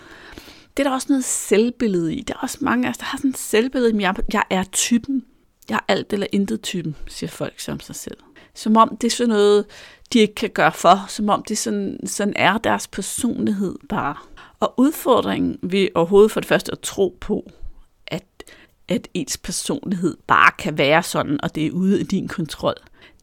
det 0.77 0.85
er 0.85 0.89
der 0.89 0.95
også 0.95 1.07
noget 1.09 1.25
selvbillede 1.25 2.15
i. 2.15 2.21
Der 2.21 2.33
er 2.33 2.37
også 2.37 2.57
mange 2.61 2.87
af 2.87 2.89
os, 2.89 2.97
der 2.97 3.05
har 3.05 3.17
sådan 3.17 3.29
et 3.29 3.37
selvbillede, 3.37 3.93
men 3.93 4.01
jeg, 4.01 4.15
jeg 4.33 4.43
er 4.49 4.63
typen. 4.63 5.25
Jeg 5.69 5.75
er 5.75 5.93
alt 5.93 6.13
eller 6.13 6.27
intet 6.31 6.61
typen, 6.61 6.95
siger 7.07 7.29
folk 7.29 7.59
som 7.59 7.79
sig 7.79 7.95
selv. 7.95 8.17
Som 8.53 8.77
om 8.77 8.97
det 8.97 9.07
er 9.07 9.11
sådan 9.11 9.29
noget, 9.29 9.65
de 10.13 10.19
ikke 10.19 10.35
kan 10.35 10.49
gøre 10.49 10.71
for. 10.71 11.05
Som 11.07 11.29
om 11.29 11.43
det 11.43 11.57
sådan, 11.57 11.99
sådan 12.05 12.33
er 12.35 12.57
deres 12.57 12.87
personlighed 12.87 13.75
bare. 13.89 14.15
Og 14.59 14.73
udfordringen 14.77 15.57
ved 15.61 15.87
overhovedet 15.95 16.31
for 16.31 16.39
det 16.39 16.47
første 16.47 16.71
at 16.71 16.79
tro 16.79 17.17
på, 17.21 17.51
at 18.89 19.07
ens 19.13 19.37
personlighed 19.37 20.17
bare 20.27 20.51
kan 20.57 20.77
være 20.77 21.03
sådan, 21.03 21.39
og 21.43 21.55
det 21.55 21.65
er 21.65 21.71
ude 21.71 21.99
af 21.99 22.05
din 22.05 22.27
kontrol, 22.27 22.75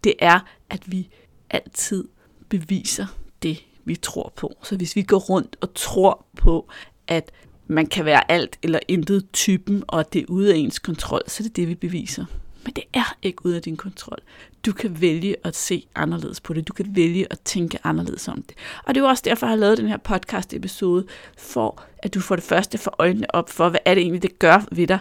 det 0.05 0.15
er, 0.19 0.41
at 0.71 0.93
vi 0.93 1.09
altid 1.51 2.05
beviser 2.49 3.07
det, 3.43 3.65
vi 3.85 3.97
tror 3.97 4.33
på. 4.37 4.57
Så 4.63 4.77
hvis 4.77 4.97
vi 4.97 5.03
går 5.03 5.19
rundt 5.19 5.57
og 5.61 5.75
tror 5.75 6.27
på, 6.37 6.69
at 7.07 7.31
man 7.67 7.87
kan 7.87 8.05
være 8.05 8.31
alt 8.31 8.59
eller 8.63 8.79
intet 8.89 9.27
typen, 9.33 9.85
og 9.87 10.01
at 10.01 10.13
det 10.13 10.23
er 10.23 10.27
ude 10.29 10.53
af 10.53 10.57
ens 10.57 10.79
kontrol, 10.79 11.23
så 11.27 11.43
det 11.43 11.51
er 11.51 11.55
det, 11.55 11.69
vi 11.69 11.75
beviser. 11.75 12.25
Men 12.65 12.73
det 12.75 12.85
er 12.95 13.17
ikke 13.23 13.47
ude 13.47 13.57
af 13.57 13.63
din 13.63 13.77
kontrol. 13.77 14.19
Du 14.67 14.73
kan 14.73 15.01
vælge 15.01 15.37
at 15.45 15.57
se 15.57 15.87
anderledes 15.95 16.41
på 16.41 16.53
det. 16.53 16.69
Du 16.69 16.73
kan 16.73 16.97
vælge 16.97 17.27
at 17.31 17.41
tænke 17.41 17.79
anderledes 17.85 18.29
om 18.29 18.43
det. 18.43 18.57
Og 18.85 18.95
det 18.95 19.01
er 19.01 19.05
jo 19.05 19.09
også 19.09 19.23
derfor, 19.27 19.47
jeg 19.47 19.51
har 19.51 19.57
lavet 19.57 19.79
den 19.79 19.89
her 19.89 19.97
podcast-episode, 19.97 21.07
for 21.39 21.83
at 21.99 22.15
du 22.15 22.21
for 22.21 22.37
det 22.37 22.45
første 22.45 22.79
får 22.79 22.95
øjnene 22.99 23.35
op 23.35 23.51
for, 23.51 23.69
hvad 23.69 23.81
er 23.85 23.95
det 23.95 24.01
egentlig, 24.01 24.23
det 24.23 24.39
gør 24.39 24.65
ved 24.73 24.87
dig 24.87 24.99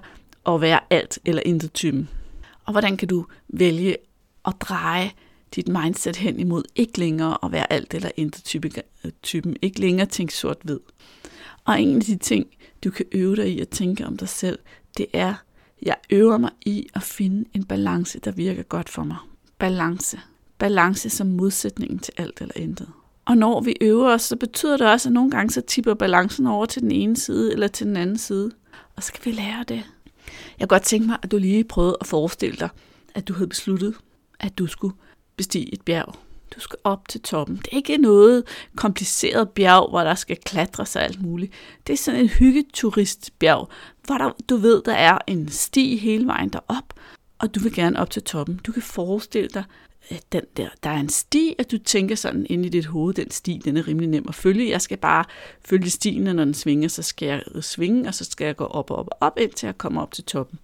at 0.47 0.61
være 0.61 0.79
alt 0.89 1.19
eller 1.25 1.41
intet 1.45 1.73
typen. 1.73 2.09
Og 2.65 2.71
hvordan 2.71 2.97
kan 2.97 3.07
du 3.07 3.25
vælge 3.47 3.97
at 4.45 4.53
dreje 4.59 5.11
dit 5.55 5.67
mindset 5.67 6.15
hen 6.15 6.39
imod 6.39 6.63
ikke 6.75 6.99
længere 6.99 7.37
at 7.43 7.51
være 7.51 7.73
alt 7.73 7.93
eller 7.93 8.09
intet 8.17 8.55
øh, 9.05 9.11
typen, 9.23 9.55
ikke 9.61 9.79
længere 9.79 10.05
tænke 10.07 10.33
sort-hvid. 10.33 10.79
Og 11.65 11.81
en 11.81 11.95
af 11.95 12.01
de 12.01 12.15
ting, 12.15 12.47
du 12.83 12.91
kan 12.91 13.05
øve 13.11 13.35
dig 13.35 13.49
i 13.49 13.59
at 13.59 13.69
tænke 13.69 14.05
om 14.05 14.17
dig 14.17 14.29
selv, 14.29 14.59
det 14.97 15.05
er, 15.13 15.33
jeg 15.81 15.95
øver 16.09 16.37
mig 16.37 16.51
i 16.61 16.87
at 16.93 17.03
finde 17.03 17.49
en 17.53 17.63
balance, 17.63 18.19
der 18.19 18.31
virker 18.31 18.63
godt 18.63 18.89
for 18.89 19.03
mig. 19.03 19.17
Balance. 19.59 20.19
Balance 20.57 21.09
som 21.09 21.27
modsætningen 21.27 21.99
til 21.99 22.13
alt 22.17 22.41
eller 22.41 22.53
intet. 22.55 22.87
Og 23.25 23.37
når 23.37 23.61
vi 23.61 23.75
øver 23.81 24.13
os, 24.13 24.21
så 24.21 24.35
betyder 24.35 24.77
det 24.77 24.87
også, 24.87 25.09
at 25.09 25.13
nogle 25.13 25.31
gange 25.31 25.51
så 25.51 25.61
tipper 25.61 25.93
balancen 25.93 26.47
over 26.47 26.65
til 26.65 26.81
den 26.81 26.91
ene 26.91 27.17
side 27.17 27.53
eller 27.53 27.67
til 27.67 27.87
den 27.87 27.97
anden 27.97 28.17
side. 28.17 28.51
Og 28.95 29.03
så 29.03 29.07
skal 29.07 29.25
vi 29.25 29.31
lære 29.31 29.65
det. 29.67 29.83
Jeg 30.59 30.59
kan 30.59 30.67
godt 30.67 30.83
tænke 30.83 31.07
mig, 31.07 31.17
at 31.23 31.31
du 31.31 31.37
lige 31.37 31.63
prøvede 31.63 31.97
at 32.01 32.07
forestille 32.07 32.57
dig, 32.59 32.69
at 33.15 33.27
du 33.27 33.33
havde 33.33 33.47
besluttet, 33.47 33.95
at 34.39 34.57
du 34.57 34.67
skulle 34.67 34.95
bestige 35.37 35.73
et 35.73 35.81
bjerg. 35.81 36.15
Du 36.55 36.59
skal 36.59 36.79
op 36.83 37.07
til 37.09 37.21
toppen. 37.21 37.55
Det 37.55 37.67
er 37.71 37.75
ikke 37.75 37.97
noget 37.97 38.43
kompliceret 38.75 39.49
bjerg, 39.49 39.89
hvor 39.89 40.03
der 40.03 40.15
skal 40.15 40.37
klatre 40.45 40.85
sig 40.85 41.01
alt 41.03 41.21
muligt. 41.21 41.53
Det 41.87 41.93
er 41.93 41.97
sådan 41.97 42.19
en 42.19 42.29
hyggeturistbjerg, 42.29 43.69
hvor 44.05 44.17
der, 44.17 44.31
du 44.49 44.57
ved, 44.57 44.81
der 44.85 44.93
er 44.93 45.17
en 45.27 45.49
sti 45.49 45.97
hele 45.97 46.27
vejen 46.27 46.49
derop, 46.49 46.93
og 47.39 47.55
du 47.55 47.59
vil 47.59 47.73
gerne 47.73 47.99
op 47.99 48.09
til 48.09 48.23
toppen. 48.23 48.57
Du 48.57 48.71
kan 48.71 48.81
forestille 48.81 49.49
dig, 49.53 49.63
Øh, 50.11 50.19
den 50.31 50.41
der, 50.57 50.69
der 50.83 50.89
er 50.89 50.99
en 50.99 51.09
sti, 51.09 51.55
at 51.59 51.71
du 51.71 51.77
tænker 51.77 52.15
sådan 52.15 52.45
ind 52.49 52.65
i 52.65 52.69
dit 52.69 52.85
hoved, 52.85 53.13
den 53.13 53.31
sti, 53.31 53.61
den 53.65 53.77
er 53.77 53.87
rimelig 53.87 54.09
nem 54.09 54.25
at 54.27 54.35
følge. 54.35 54.69
Jeg 54.69 54.81
skal 54.81 54.97
bare 54.97 55.25
følge 55.65 55.89
stien, 55.89 56.27
og 56.27 56.35
når 56.35 56.45
den 56.45 56.53
svinger, 56.53 56.87
så 56.87 57.01
skal 57.01 57.27
jeg 57.27 57.43
svinge, 57.61 58.07
og 58.07 58.13
så 58.13 58.23
skal 58.25 58.45
jeg 58.45 58.55
gå 58.55 58.65
op 58.65 58.91
og 58.91 58.97
op 58.97 59.07
og 59.07 59.17
op, 59.21 59.39
indtil 59.39 59.67
jeg 59.67 59.77
kommer 59.77 60.01
op 60.01 60.11
til 60.11 60.23
toppen. 60.23 60.59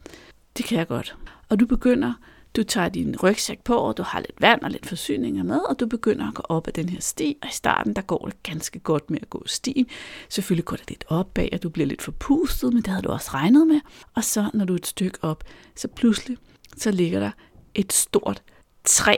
Det 0.57 0.65
kan 0.65 0.77
jeg 0.77 0.87
godt. 0.87 1.15
Og 1.49 1.59
du 1.59 1.65
begynder 1.65 2.13
du 2.55 2.63
tager 2.63 2.89
din 2.89 3.15
rygsæk 3.23 3.59
på, 3.63 3.75
og 3.75 3.97
du 3.97 4.03
har 4.03 4.19
lidt 4.19 4.41
vand 4.41 4.61
og 4.61 4.71
lidt 4.71 4.85
forsyninger 4.85 5.43
med, 5.43 5.59
og 5.59 5.79
du 5.79 5.85
begynder 5.85 6.27
at 6.27 6.33
gå 6.33 6.43
op 6.49 6.67
ad 6.67 6.73
den 6.73 6.89
her 6.89 7.01
sti, 7.01 7.37
og 7.41 7.49
i 7.49 7.51
starten 7.51 7.95
der 7.95 8.01
går 8.01 8.25
det 8.25 8.43
ganske 8.43 8.79
godt 8.79 9.09
med 9.09 9.19
at 9.21 9.29
gå 9.29 9.43
stien. 9.45 9.87
Selvfølgelig 10.29 10.65
går 10.65 10.75
det 10.75 10.89
lidt 10.89 11.03
op 11.07 11.33
bag, 11.33 11.49
og 11.53 11.63
du 11.63 11.69
bliver 11.69 11.87
lidt 11.87 12.01
forpustet, 12.01 12.73
men 12.73 12.81
det 12.81 12.87
havde 12.87 13.01
du 13.01 13.09
også 13.09 13.29
regnet 13.33 13.67
med. 13.67 13.79
Og 14.15 14.23
så 14.23 14.49
når 14.53 14.65
du 14.65 14.73
er 14.73 14.77
et 14.77 14.87
stykke 14.87 15.17
op, 15.21 15.43
så 15.75 15.87
pludselig 15.87 16.37
så 16.77 16.91
ligger 16.91 17.19
der 17.19 17.31
et 17.75 17.93
stort 17.93 18.43
træ, 18.83 19.15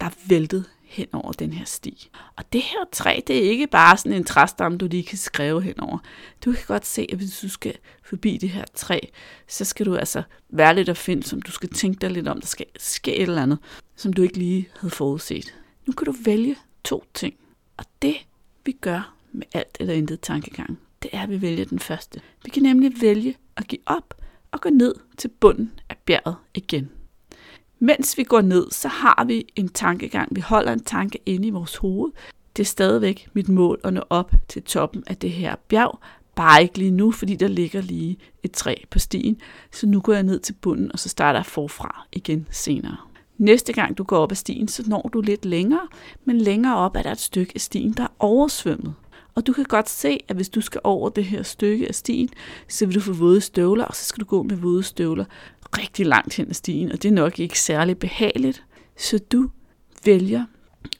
der 0.00 0.08
væltede 0.26 0.64
hen 0.84 1.06
over 1.12 1.32
den 1.32 1.52
her 1.52 1.64
sti. 1.64 2.10
Og 2.36 2.52
det 2.52 2.62
her 2.62 2.84
træ, 2.92 3.20
det 3.26 3.36
er 3.36 3.50
ikke 3.50 3.66
bare 3.66 3.96
sådan 3.96 4.12
en 4.12 4.24
træstamme, 4.24 4.78
du 4.78 4.86
lige 4.86 5.02
kan 5.02 5.18
skrive 5.18 5.62
henover. 5.62 5.98
Du 6.44 6.52
kan 6.52 6.62
godt 6.66 6.86
se, 6.86 7.06
at 7.12 7.18
hvis 7.18 7.38
du 7.38 7.48
skal 7.48 7.78
forbi 8.04 8.36
det 8.36 8.48
her 8.48 8.64
træ, 8.74 8.98
så 9.48 9.64
skal 9.64 9.86
du 9.86 9.96
altså 9.96 10.22
være 10.48 10.74
lidt 10.74 10.88
at 10.88 10.96
finde, 10.96 11.22
som 11.22 11.42
du 11.42 11.50
skal 11.50 11.68
tænke 11.68 12.00
dig 12.00 12.10
lidt 12.10 12.28
om, 12.28 12.40
der 12.40 12.46
skal 12.46 12.66
ske 12.78 13.16
et 13.16 13.22
eller 13.22 13.42
andet, 13.42 13.58
som 13.96 14.12
du 14.12 14.22
ikke 14.22 14.38
lige 14.38 14.68
havde 14.80 14.94
forudset. 14.94 15.54
Nu 15.86 15.92
kan 15.92 16.04
du 16.04 16.14
vælge 16.24 16.56
to 16.84 17.04
ting. 17.14 17.34
Og 17.76 17.84
det 18.02 18.16
vi 18.64 18.72
gør 18.72 19.14
med 19.32 19.46
alt 19.54 19.76
eller 19.80 19.94
intet 19.94 20.20
tankegang, 20.20 20.78
det 21.02 21.10
er, 21.12 21.22
at 21.22 21.30
vi 21.30 21.42
vælger 21.42 21.64
den 21.64 21.78
første. 21.78 22.20
Vi 22.44 22.50
kan 22.50 22.62
nemlig 22.62 22.92
vælge 23.00 23.36
at 23.56 23.68
give 23.68 23.82
op 23.86 24.14
og 24.50 24.60
gå 24.60 24.68
ned 24.68 24.94
til 25.18 25.28
bunden 25.28 25.72
af 25.88 25.96
bjerget 26.06 26.36
igen. 26.54 26.90
Mens 27.84 28.18
vi 28.18 28.24
går 28.24 28.40
ned, 28.40 28.66
så 28.70 28.88
har 28.88 29.24
vi 29.24 29.44
en 29.56 29.68
tankegang. 29.68 30.36
Vi 30.36 30.40
holder 30.40 30.72
en 30.72 30.84
tanke 30.84 31.18
inde 31.26 31.48
i 31.48 31.50
vores 31.50 31.76
hoved. 31.76 32.12
Det 32.56 32.62
er 32.62 32.66
stadigvæk 32.66 33.28
mit 33.32 33.48
mål 33.48 33.80
at 33.84 33.92
nå 33.92 34.02
op 34.10 34.32
til 34.48 34.62
toppen 34.62 35.02
af 35.06 35.16
det 35.16 35.30
her 35.30 35.54
bjerg. 35.68 35.98
Bare 36.34 36.62
ikke 36.62 36.78
lige 36.78 36.90
nu, 36.90 37.10
fordi 37.10 37.36
der 37.36 37.48
ligger 37.48 37.80
lige 37.80 38.16
et 38.42 38.52
træ 38.52 38.74
på 38.90 38.98
stien. 38.98 39.40
Så 39.72 39.86
nu 39.86 40.00
går 40.00 40.12
jeg 40.12 40.22
ned 40.22 40.40
til 40.40 40.52
bunden, 40.52 40.92
og 40.92 40.98
så 40.98 41.08
starter 41.08 41.38
jeg 41.38 41.46
forfra 41.46 42.06
igen 42.12 42.46
senere. 42.50 42.96
Næste 43.38 43.72
gang 43.72 43.98
du 43.98 44.02
går 44.04 44.18
op 44.18 44.30
ad 44.30 44.36
stien, 44.36 44.68
så 44.68 44.82
når 44.86 45.10
du 45.12 45.20
lidt 45.20 45.44
længere, 45.44 45.88
men 46.24 46.38
længere 46.38 46.76
op 46.76 46.96
er 46.96 47.02
der 47.02 47.12
et 47.12 47.20
stykke 47.20 47.52
af 47.54 47.60
stien, 47.60 47.92
der 47.92 48.02
er 48.02 48.14
oversvømmet. 48.18 48.94
Og 49.34 49.46
du 49.46 49.52
kan 49.52 49.64
godt 49.64 49.88
se, 49.88 50.18
at 50.28 50.36
hvis 50.36 50.48
du 50.48 50.60
skal 50.60 50.80
over 50.84 51.08
det 51.08 51.24
her 51.24 51.42
stykke 51.42 51.88
af 51.88 51.94
stien, 51.94 52.28
så 52.68 52.86
vil 52.86 52.94
du 52.94 53.00
få 53.00 53.12
våde 53.12 53.40
støvler, 53.40 53.84
og 53.84 53.96
så 53.96 54.04
skal 54.04 54.20
du 54.20 54.26
gå 54.26 54.42
med 54.42 54.56
våde 54.56 54.82
støvler 54.82 55.24
rigtig 55.78 56.06
langt 56.06 56.34
hen 56.34 56.48
ad 56.48 56.54
stien, 56.54 56.92
og 56.92 57.02
det 57.02 57.08
er 57.08 57.12
nok 57.12 57.38
ikke 57.38 57.60
særlig 57.60 57.98
behageligt. 57.98 58.64
Så 58.96 59.18
du 59.18 59.50
vælger 60.04 60.44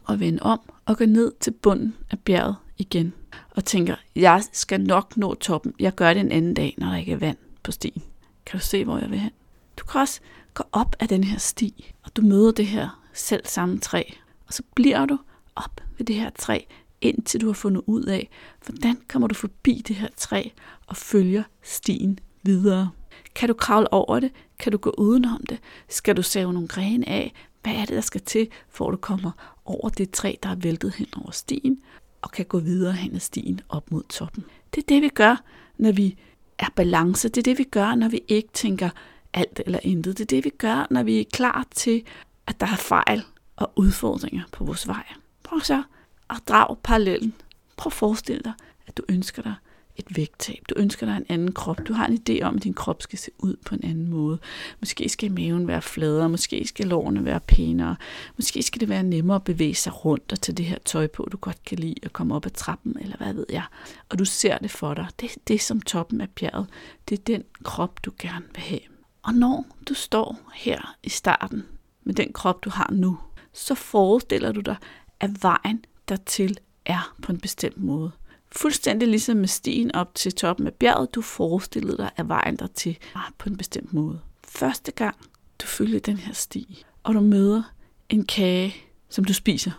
at 0.08 0.20
vende 0.20 0.42
om 0.42 0.60
og 0.86 0.98
gå 0.98 1.04
ned 1.04 1.32
til 1.40 1.50
bunden 1.50 1.94
af 2.10 2.18
bjerget 2.18 2.56
igen, 2.78 3.12
og 3.50 3.64
tænker, 3.64 3.96
jeg 4.16 4.42
skal 4.52 4.80
nok 4.80 5.16
nå 5.16 5.34
toppen. 5.34 5.74
Jeg 5.80 5.94
gør 5.94 6.14
det 6.14 6.20
en 6.20 6.32
anden 6.32 6.54
dag, 6.54 6.74
når 6.78 6.86
der 6.86 6.96
ikke 6.96 7.12
er 7.12 7.16
vand 7.16 7.36
på 7.62 7.72
stien. 7.72 8.02
Kan 8.46 8.60
du 8.60 8.64
se, 8.64 8.84
hvor 8.84 8.98
jeg 8.98 9.10
vil 9.10 9.18
hen? 9.18 9.30
Du 9.76 9.84
kan 9.84 10.00
også 10.00 10.20
gå 10.54 10.64
op 10.72 10.96
ad 11.00 11.08
den 11.08 11.24
her 11.24 11.38
sti, 11.38 11.92
og 12.02 12.16
du 12.16 12.22
møder 12.22 12.52
det 12.52 12.66
her 12.66 13.02
selv 13.12 13.46
samme 13.46 13.78
træ. 13.78 14.02
Og 14.46 14.52
så 14.52 14.62
bliver 14.74 15.06
du 15.06 15.18
op 15.56 15.80
ved 15.98 16.06
det 16.06 16.16
her 16.16 16.30
træ, 16.38 16.60
indtil 17.02 17.40
du 17.40 17.47
har 17.47 17.52
fundet 17.52 17.82
ud 17.87 18.04
af, 18.04 18.30
hvordan 18.66 18.99
kommer 19.09 19.28
du 19.28 19.35
forbi 19.35 19.82
det 19.88 19.97
her 19.97 20.09
træ 20.16 20.49
og 20.87 20.97
følger 20.97 21.42
stien 21.62 22.18
videre. 22.42 22.90
Kan 23.35 23.49
du 23.49 23.54
kravle 23.54 23.92
over 23.92 24.21
det? 24.21 24.30
Kan 24.59 24.73
du 24.73 24.78
gå 24.78 24.94
udenom 24.99 25.47
det? 25.49 25.59
Skal 25.88 26.16
du 26.16 26.23
save 26.23 26.52
nogle 26.52 26.68
grene 26.68 27.09
af? 27.09 27.32
Hvad 27.62 27.73
er 27.73 27.85
det, 27.85 27.94
der 27.94 28.00
skal 28.00 28.21
til, 28.21 28.49
for 28.68 28.88
at 28.88 28.92
du 28.92 28.97
kommer 28.97 29.30
over 29.64 29.88
det 29.88 30.11
træ, 30.11 30.35
der 30.42 30.49
er 30.49 30.54
væltet 30.54 30.94
hen 30.94 31.06
over 31.16 31.30
stien, 31.30 31.78
og 32.23 32.30
kan 32.30 32.44
gå 32.44 32.59
videre 32.59 32.92
hen 32.92 33.14
ad 33.14 33.21
stien 33.21 33.61
op 33.68 33.90
mod 33.90 34.02
toppen? 34.09 34.44
Det 34.75 34.82
er 34.82 34.87
det, 34.88 35.02
vi 35.02 35.09
gør, 35.09 35.44
når 35.78 35.92
vi 35.92 36.16
er 36.59 36.68
balance. 36.76 37.28
Det 37.28 37.38
er 37.38 37.42
det, 37.42 37.59
vi 37.59 37.64
gør, 37.64 37.94
når 37.94 38.09
vi 38.09 38.21
ikke 38.28 38.49
tænker 38.52 38.90
alt 39.32 39.61
eller 39.66 39.78
intet. 39.82 40.18
Det 40.18 40.25
er 40.25 40.37
det, 40.37 40.44
vi 40.44 40.50
gør, 40.50 40.87
når 40.90 41.02
vi 41.02 41.21
er 41.21 41.25
klar 41.32 41.66
til, 41.71 42.02
at 42.47 42.61
der 42.61 42.66
er 42.66 42.76
fejl 42.76 43.23
og 43.56 43.73
udfordringer 43.76 44.42
på 44.52 44.64
vores 44.64 44.88
vej. 44.88 45.04
Prøv 45.42 45.61
så 45.61 45.82
at 46.31 46.37
drage 46.49 46.76
parallellen. 46.83 47.35
Prøv 47.76 47.88
at 47.88 47.93
forestille 47.93 48.43
dig, 48.45 48.52
at 48.87 48.97
du 48.97 49.02
ønsker 49.09 49.43
dig 49.43 49.55
et 49.97 50.17
vægttab. 50.17 50.62
Du 50.69 50.75
ønsker 50.79 51.07
dig 51.07 51.17
en 51.17 51.26
anden 51.29 51.52
krop. 51.52 51.81
Du 51.88 51.93
har 51.93 52.07
en 52.07 52.19
idé 52.29 52.43
om, 52.43 52.57
at 52.57 52.64
din 52.64 52.75
krop 52.75 53.02
skal 53.02 53.19
se 53.19 53.31
ud 53.38 53.57
på 53.67 53.75
en 53.75 53.85
anden 53.85 54.11
måde. 54.11 54.38
Måske 54.81 55.09
skal 55.09 55.33
maven 55.33 55.67
være 55.67 55.83
fladere, 55.83 56.29
måske 56.29 56.67
skal 56.67 56.87
lårene 56.87 57.25
være 57.25 57.41
pænere, 57.41 57.97
måske 58.37 58.62
skal 58.62 58.81
det 58.81 58.88
være 58.88 59.02
nemmere 59.02 59.35
at 59.35 59.45
bevæge 59.45 59.75
sig 59.75 60.05
rundt 60.05 60.33
og 60.33 60.41
tage 60.41 60.57
det 60.57 60.64
her 60.64 60.79
tøj 60.85 61.07
på, 61.07 61.29
du 61.33 61.37
godt 61.37 61.64
kan 61.64 61.79
lide 61.79 61.95
at 62.02 62.12
komme 62.12 62.35
op 62.35 62.47
ad 62.47 62.50
trappen, 62.50 62.97
eller 63.00 63.17
hvad 63.17 63.35
ved 63.35 63.47
jeg. 63.50 63.64
Og 64.09 64.19
du 64.19 64.25
ser 64.25 64.59
det 64.59 64.71
for 64.71 64.95
dig. 64.95 65.07
Det 65.21 65.31
er 65.31 65.41
det 65.49 65.61
som 65.61 65.81
toppen 65.81 66.21
af 66.21 66.31
bjerget. 66.31 66.67
Det 67.09 67.19
er 67.19 67.23
den 67.23 67.45
krop, 67.62 68.05
du 68.05 68.12
gerne 68.19 68.45
vil 68.55 68.62
have. 68.62 68.81
Og 69.23 69.35
når 69.35 69.67
du 69.88 69.95
står 69.95 70.38
her 70.55 70.97
i 71.02 71.09
starten 71.09 71.64
med 72.05 72.14
den 72.14 72.33
krop, 72.33 72.64
du 72.64 72.71
har 72.71 72.91
nu, 72.93 73.19
så 73.52 73.75
forestiller 73.75 74.52
du 74.52 74.61
dig, 74.61 74.76
at 75.21 75.43
vejen 75.43 75.85
dertil 76.09 76.59
er 76.87 77.14
på 77.23 77.32
en 77.32 77.40
bestemt 77.40 77.82
måde. 77.82 78.11
Fuldstændig 78.52 79.09
ligesom 79.09 79.37
med 79.37 79.49
stien 79.49 79.94
op 79.94 80.14
til 80.14 80.32
toppen 80.32 80.66
af 80.66 80.75
bjerget, 80.75 81.14
du 81.14 81.23
forestillede 81.23 81.97
dig, 81.97 82.11
at 82.16 82.28
vejen 82.28 82.56
dertil 82.56 82.99
var 83.14 83.32
på 83.38 83.49
en 83.49 83.56
bestemt 83.56 83.92
måde. 83.92 84.21
Første 84.44 84.92
gang, 84.92 85.16
du 85.62 85.66
følger 85.66 86.00
den 86.00 86.16
her 86.16 86.32
sti, 86.32 86.85
og 87.02 87.14
du 87.14 87.21
møder 87.21 87.62
en 88.09 88.25
kage, 88.25 88.76
som 89.09 89.25
du 89.25 89.32
spiser, 89.32 89.71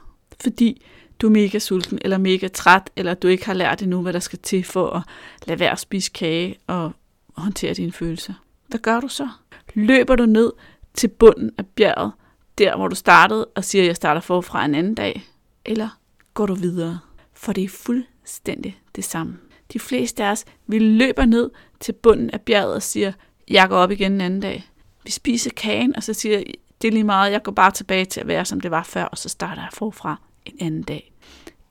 fordi 0.41 0.85
du 1.19 1.27
er 1.27 1.31
mega 1.31 1.59
sulten, 1.59 1.99
eller 2.01 2.17
mega 2.17 2.47
træt, 2.47 2.89
eller 2.95 3.13
du 3.13 3.27
ikke 3.27 3.45
har 3.45 3.53
lært 3.53 3.81
endnu, 3.81 4.01
hvad 4.01 4.13
der 4.13 4.19
skal 4.19 4.39
til 4.39 4.63
for 4.63 4.89
at 4.89 5.03
lade 5.47 5.59
være 5.59 5.71
at 5.71 5.79
spise 5.79 6.11
kage 6.11 6.55
og 6.67 6.91
håndtere 7.35 7.73
dine 7.73 7.91
følelser. 7.91 8.33
Hvad 8.67 8.79
gør 8.79 8.99
du 8.99 9.07
så? 9.07 9.29
Løber 9.73 10.15
du 10.15 10.25
ned 10.25 10.51
til 10.93 11.07
bunden 11.07 11.51
af 11.57 11.65
bjerget, 11.65 12.11
der 12.57 12.75
hvor 12.75 12.87
du 12.87 12.95
startede, 12.95 13.45
og 13.45 13.63
siger, 13.63 13.83
at 13.83 13.87
jeg 13.87 13.95
starter 13.95 14.21
forfra 14.21 14.65
en 14.65 14.75
anden 14.75 14.95
dag? 14.95 15.29
Eller 15.65 15.89
går 16.33 16.45
du 16.45 16.55
videre? 16.55 16.99
For 17.33 17.53
det 17.53 17.63
er 17.63 17.69
fuldstændig 17.69 18.81
det 18.95 19.03
samme. 19.03 19.37
De 19.73 19.79
fleste 19.79 20.23
af 20.23 20.31
os, 20.31 20.45
vi 20.67 20.79
løber 20.79 21.25
ned 21.25 21.51
til 21.79 21.93
bunden 21.93 22.29
af 22.29 22.41
bjerget 22.41 22.75
og 22.75 22.83
siger, 22.83 23.11
jeg 23.49 23.69
går 23.69 23.77
op 23.77 23.91
igen 23.91 24.11
en 24.11 24.21
anden 24.21 24.39
dag. 24.39 24.69
Vi 25.03 25.11
spiser 25.11 25.51
kagen, 25.55 25.95
og 25.95 26.03
så 26.03 26.13
siger 26.13 26.43
det 26.81 26.87
er 26.87 26.91
lige 26.91 27.03
meget, 27.03 27.31
jeg 27.31 27.43
går 27.43 27.51
bare 27.51 27.71
tilbage 27.71 28.05
til 28.05 28.21
at 28.21 28.27
være, 28.27 28.45
som 28.45 28.61
det 28.61 28.71
var 28.71 28.83
før, 28.83 29.03
og 29.03 29.17
så 29.17 29.29
starter 29.29 29.61
jeg 29.61 29.69
forfra 29.73 30.21
en 30.45 30.57
anden 30.59 30.83
dag. 30.83 31.13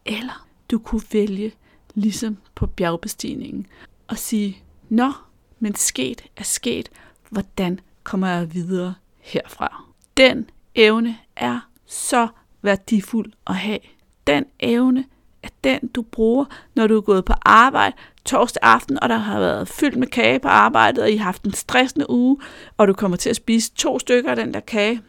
Eller 0.05 0.47
du 0.71 0.79
kunne 0.79 1.03
vælge, 1.13 1.53
ligesom 1.95 2.37
på 2.55 2.67
bjergbestigningen, 2.67 3.67
og 4.09 4.19
sige, 4.19 4.63
nå, 4.89 5.13
men 5.59 5.75
sket 5.75 6.25
er 6.37 6.43
sket, 6.43 6.91
hvordan 7.31 7.81
kommer 8.03 8.29
jeg 8.29 8.55
videre 8.55 8.95
herfra? 9.19 9.85
Den 10.17 10.51
evne 10.75 11.19
er 11.37 11.61
så 11.87 12.29
værdifuld 12.63 13.33
at 13.47 13.57
have. 13.57 13.79
Den 14.27 14.45
evne 14.61 15.05
er 15.43 15.49
den, 15.65 15.89
du 15.95 16.03
bruger, 16.03 16.45
når 16.75 16.87
du 16.87 16.97
er 16.97 17.01
gået 17.01 17.25
på 17.25 17.33
arbejde 17.43 17.97
torsdag 18.25 18.63
aften, 18.63 19.03
og 19.03 19.09
der 19.09 19.17
har 19.17 19.41
været 19.41 19.69
fyldt 19.69 19.97
med 19.97 20.07
kage 20.07 20.39
på 20.39 20.49
arbejdet, 20.49 21.03
og 21.05 21.11
I 21.11 21.17
har 21.17 21.25
haft 21.25 21.43
en 21.43 21.53
stressende 21.53 22.11
uge, 22.11 22.39
og 22.77 22.89
du 22.89 22.93
kommer 22.93 23.17
til 23.17 23.31
at 23.31 23.37
spise 23.37 23.73
to 23.75 23.99
stykker 23.99 24.31
af 24.31 24.37
den 24.37 24.55
der 24.55 24.61
kage. 24.61 25.03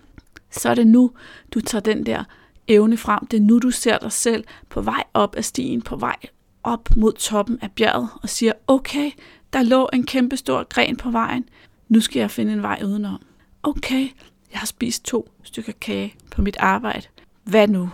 Så 0.52 0.69
er 0.69 0.76
det 0.76 0.88
nu, 0.88 1.12
du 1.54 1.62
tager 1.62 1.82
den 1.82 2.06
der 2.06 2.23
evne 2.67 2.97
frem. 2.97 3.28
Det 3.28 3.38
er 3.38 3.41
nu, 3.41 3.60
du 3.60 3.71
ser 3.71 3.97
dig 3.97 4.12
selv 4.12 4.43
på 4.69 4.82
vej 4.82 5.04
op 5.13 5.36
ad 5.38 5.43
stien, 5.43 5.82
på 5.82 5.95
vej 5.95 6.15
op 6.63 6.89
mod 6.95 7.13
toppen 7.13 7.60
af 7.62 7.71
bjerget, 7.71 8.10
og 8.23 8.30
siger, 8.30 8.54
okay, 8.67 9.12
der 9.54 9.63
lå 9.63 9.89
en 9.93 10.06
kæmpe 10.06 10.38
stor 10.38 10.63
gren 10.63 10.97
på 10.97 11.12
vejen. 11.12 11.45
Nu 11.89 12.02
skal 12.02 12.19
jeg 12.19 12.32
finde 12.32 12.54
en 12.54 12.62
vej 12.62 12.82
udenom. 12.86 13.21
Okay, 13.63 14.08
jeg 14.52 14.60
har 14.60 14.65
spist 14.65 15.06
to 15.06 15.30
stykker 15.43 15.73
kage 15.82 16.15
på 16.32 16.41
mit 16.41 16.58
arbejde. 16.60 17.08
Hvad 17.43 17.67
nu? 17.67 17.89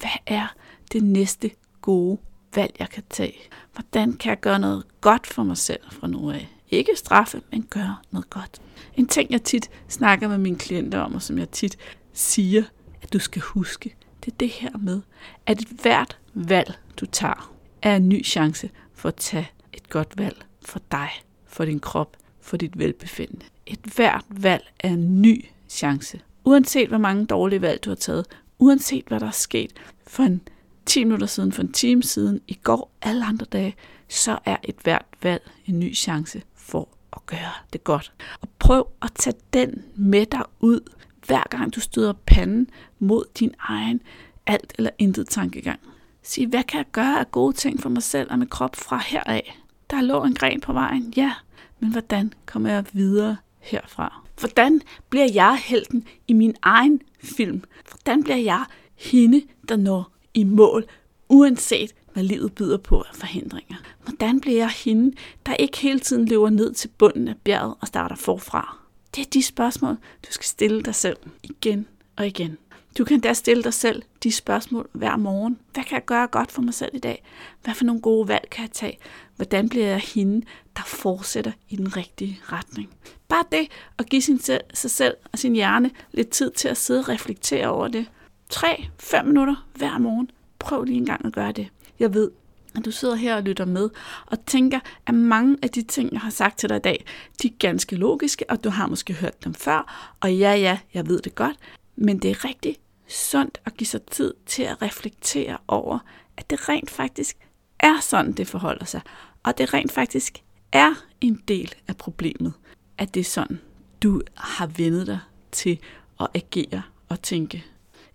Hvad 0.00 0.10
er 0.26 0.54
det 0.92 1.02
næste 1.02 1.50
gode 1.82 2.18
valg, 2.54 2.76
jeg 2.78 2.90
kan 2.90 3.02
tage? 3.10 3.36
Hvordan 3.72 4.12
kan 4.12 4.30
jeg 4.30 4.40
gøre 4.40 4.58
noget 4.58 4.84
godt 5.00 5.26
for 5.26 5.42
mig 5.42 5.56
selv 5.56 5.80
fra 5.90 6.06
nu 6.06 6.30
af? 6.30 6.48
Ikke 6.70 6.90
straffe, 6.96 7.42
men 7.52 7.66
gøre 7.70 7.96
noget 8.10 8.30
godt. 8.30 8.60
En 8.94 9.06
ting, 9.06 9.30
jeg 9.30 9.42
tit 9.42 9.70
snakker 9.88 10.28
med 10.28 10.38
mine 10.38 10.58
klienter 10.58 11.00
om, 11.00 11.14
og 11.14 11.22
som 11.22 11.38
jeg 11.38 11.50
tit 11.50 11.76
siger, 12.12 12.62
at 13.02 13.12
du 13.12 13.18
skal 13.18 13.42
huske, 13.42 13.96
det 14.24 14.32
er 14.32 14.36
det 14.36 14.48
her 14.48 14.78
med, 14.78 15.00
at 15.46 15.60
et 15.60 15.68
hvert 15.68 16.18
valg, 16.34 16.74
du 17.00 17.06
tager, 17.06 17.52
er 17.82 17.96
en 17.96 18.08
ny 18.08 18.24
chance 18.24 18.70
for 18.94 19.08
at 19.08 19.14
tage 19.14 19.50
et 19.72 19.88
godt 19.88 20.18
valg 20.18 20.44
for 20.62 20.80
dig, 20.90 21.08
for 21.46 21.64
din 21.64 21.80
krop, 21.80 22.16
for 22.40 22.56
dit 22.56 22.78
velbefindende. 22.78 23.44
Et 23.66 23.80
hvert 23.94 24.24
valg 24.28 24.72
er 24.80 24.88
en 24.88 25.22
ny 25.22 25.44
chance. 25.68 26.20
Uanset 26.44 26.88
hvor 26.88 26.98
mange 26.98 27.26
dårlige 27.26 27.62
valg 27.62 27.84
du 27.84 27.90
har 27.90 27.94
taget, 27.94 28.26
uanset 28.58 29.04
hvad 29.08 29.20
der 29.20 29.26
er 29.26 29.30
sket 29.30 29.72
for 30.06 30.22
en 30.22 30.40
10 30.86 31.04
minutter 31.04 31.26
siden, 31.26 31.52
for 31.52 31.62
en 31.62 31.72
time 31.72 32.02
siden, 32.02 32.40
i 32.48 32.54
går, 32.54 32.90
alle 33.02 33.24
andre 33.24 33.46
dage, 33.46 33.76
så 34.08 34.38
er 34.44 34.56
et 34.62 34.76
hvert 34.82 35.06
valg 35.22 35.50
en 35.66 35.78
ny 35.78 35.94
chance 35.94 36.42
for 36.54 36.88
at 37.12 37.26
gøre 37.26 37.52
det 37.72 37.84
godt. 37.84 38.12
Og 38.40 38.48
prøv 38.58 38.88
at 39.02 39.12
tage 39.14 39.36
den 39.52 39.84
med 39.94 40.26
dig 40.26 40.42
ud, 40.60 40.80
hver 41.26 41.42
gang 41.50 41.74
du 41.74 41.80
støder 41.80 42.12
panden 42.26 42.70
mod 42.98 43.24
din 43.38 43.54
egen 43.58 44.00
alt 44.46 44.72
eller 44.78 44.90
intet 44.98 45.28
tankegang. 45.28 45.80
Sig, 46.22 46.46
hvad 46.46 46.62
kan 46.62 46.78
jeg 46.78 46.86
gøre 46.92 47.20
af 47.20 47.30
gode 47.30 47.56
ting 47.56 47.80
for 47.80 47.88
mig 47.88 48.02
selv 48.02 48.30
og 48.30 48.38
min 48.38 48.48
krop 48.48 48.76
fra 48.76 49.02
heraf? 49.06 49.58
Der 49.90 50.00
lå 50.00 50.24
en 50.24 50.34
gren 50.34 50.60
på 50.60 50.72
vejen, 50.72 51.12
ja, 51.16 51.32
men 51.80 51.90
hvordan 51.92 52.32
kommer 52.46 52.70
jeg 52.70 52.84
videre 52.92 53.36
herfra? 53.58 54.25
Hvordan 54.40 54.82
bliver 55.10 55.28
jeg 55.34 55.58
helten 55.64 56.04
i 56.28 56.32
min 56.32 56.54
egen 56.62 57.02
film? 57.22 57.62
Hvordan 57.90 58.22
bliver 58.22 58.36
jeg 58.36 58.64
hende, 58.94 59.42
der 59.68 59.76
når 59.76 60.12
i 60.34 60.44
mål, 60.44 60.84
uanset 61.28 61.94
hvad 62.12 62.24
livet 62.24 62.54
byder 62.54 62.76
på 62.76 63.00
af 63.00 63.14
forhindringer? 63.14 63.76
Hvordan 64.04 64.40
bliver 64.40 64.56
jeg 64.56 64.70
hende, 64.70 65.16
der 65.46 65.54
ikke 65.54 65.78
hele 65.78 66.00
tiden 66.00 66.28
løber 66.28 66.50
ned 66.50 66.72
til 66.72 66.88
bunden 66.88 67.28
af 67.28 67.36
bjerget 67.44 67.74
og 67.80 67.86
starter 67.86 68.16
forfra? 68.16 68.78
Det 69.14 69.26
er 69.26 69.30
de 69.30 69.42
spørgsmål, 69.42 69.94
du 69.94 70.32
skal 70.32 70.44
stille 70.44 70.82
dig 70.82 70.94
selv 70.94 71.16
igen 71.42 71.86
og 72.16 72.26
igen. 72.26 72.58
Du 72.98 73.04
kan 73.04 73.20
da 73.20 73.32
stille 73.32 73.62
dig 73.62 73.74
selv 73.74 74.02
de 74.22 74.32
spørgsmål 74.32 74.88
hver 74.92 75.16
morgen. 75.16 75.58
Hvad 75.74 75.84
kan 75.84 75.94
jeg 75.94 76.04
gøre 76.04 76.26
godt 76.26 76.52
for 76.52 76.62
mig 76.62 76.74
selv 76.74 76.90
i 76.94 76.98
dag? 76.98 77.24
Hvad 77.64 77.74
for 77.74 77.84
nogle 77.84 78.00
gode 78.00 78.28
valg 78.28 78.50
kan 78.50 78.62
jeg 78.62 78.70
tage? 78.70 78.98
Hvordan 79.36 79.68
bliver 79.68 79.86
jeg 79.86 80.00
hende, 80.00 80.46
der 80.76 80.82
fortsætter 80.82 81.52
i 81.68 81.76
den 81.76 81.96
rigtige 81.96 82.40
retning? 82.52 82.90
Bare 83.28 83.44
det 83.52 83.68
at 83.98 84.06
give 84.10 84.22
sin, 84.22 84.40
sig 84.74 84.90
selv 84.90 85.14
og 85.32 85.38
sin 85.38 85.54
hjerne 85.54 85.90
lidt 86.12 86.30
tid 86.30 86.50
til 86.50 86.68
at 86.68 86.76
sidde 86.76 87.00
og 87.00 87.08
reflektere 87.08 87.68
over 87.68 87.88
det. 87.88 88.06
3-5 88.54 89.22
minutter 89.22 89.66
hver 89.74 89.98
morgen. 89.98 90.30
Prøv 90.58 90.84
lige 90.84 90.96
en 90.96 91.06
gang 91.06 91.26
at 91.26 91.32
gøre 91.32 91.52
det. 91.52 91.68
Jeg 91.98 92.14
ved, 92.14 92.30
at 92.76 92.84
du 92.84 92.90
sidder 92.90 93.14
her 93.14 93.36
og 93.36 93.42
lytter 93.42 93.64
med 93.64 93.90
og 94.26 94.46
tænker, 94.46 94.80
at 95.06 95.14
mange 95.14 95.56
af 95.62 95.70
de 95.70 95.82
ting, 95.82 96.12
jeg 96.12 96.20
har 96.20 96.30
sagt 96.30 96.58
til 96.58 96.68
dig 96.68 96.76
i 96.76 96.80
dag, 96.80 97.04
de 97.42 97.48
er 97.48 97.52
ganske 97.58 97.96
logiske, 97.96 98.44
og 98.50 98.64
du 98.64 98.70
har 98.70 98.86
måske 98.86 99.14
hørt 99.14 99.44
dem 99.44 99.54
før. 99.54 100.12
Og 100.20 100.34
ja, 100.34 100.54
ja, 100.54 100.78
jeg 100.94 101.08
ved 101.08 101.20
det 101.20 101.34
godt, 101.34 101.56
men 101.96 102.18
det 102.18 102.30
er 102.30 102.44
rigtig 102.44 102.76
sundt 103.08 103.60
at 103.64 103.76
give 103.76 103.86
sig 103.86 104.02
tid 104.02 104.34
til 104.46 104.62
at 104.62 104.82
reflektere 104.82 105.58
over, 105.68 105.98
at 106.36 106.50
det 106.50 106.68
rent 106.68 106.90
faktisk 106.90 107.36
er 107.78 108.00
sådan, 108.00 108.32
det 108.32 108.48
forholder 108.48 108.84
sig. 108.84 109.00
Og 109.42 109.58
det 109.58 109.74
rent 109.74 109.92
faktisk 109.92 110.42
er 110.72 110.92
en 111.20 111.42
del 111.48 111.74
af 111.88 111.96
problemet, 111.96 112.52
at 112.98 113.14
det 113.14 113.20
er 113.20 113.24
sådan, 113.24 113.60
du 114.02 114.22
har 114.34 114.66
vendet 114.66 115.06
dig 115.06 115.18
til 115.52 115.78
at 116.20 116.26
agere 116.34 116.82
og 117.08 117.22
tænke. 117.22 117.64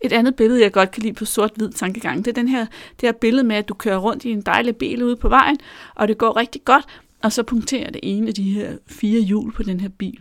Et 0.01 0.13
andet 0.13 0.35
billede, 0.35 0.61
jeg 0.61 0.71
godt 0.71 0.91
kan 0.91 1.03
lide 1.03 1.13
på 1.13 1.25
sort-hvid 1.25 1.71
tankegang, 1.71 2.25
det 2.25 2.31
er 2.31 2.41
den 2.41 2.47
her, 2.47 2.65
det 2.99 3.01
her 3.07 3.11
billede 3.11 3.43
med, 3.43 3.55
at 3.55 3.69
du 3.69 3.73
kører 3.73 3.97
rundt 3.97 4.25
i 4.25 4.31
en 4.31 4.41
dejlig 4.41 4.75
bil 4.75 5.03
ude 5.03 5.15
på 5.15 5.29
vejen, 5.29 5.57
og 5.95 6.07
det 6.07 6.17
går 6.17 6.37
rigtig 6.37 6.61
godt, 6.65 6.85
og 7.23 7.31
så 7.31 7.43
punkterer 7.43 7.89
det 7.89 7.99
ene 8.03 8.27
af 8.27 8.33
de 8.33 8.43
her 8.43 8.77
fire 8.87 9.21
hjul 9.21 9.51
på 9.51 9.63
den 9.63 9.79
her 9.79 9.89
bil. 9.89 10.19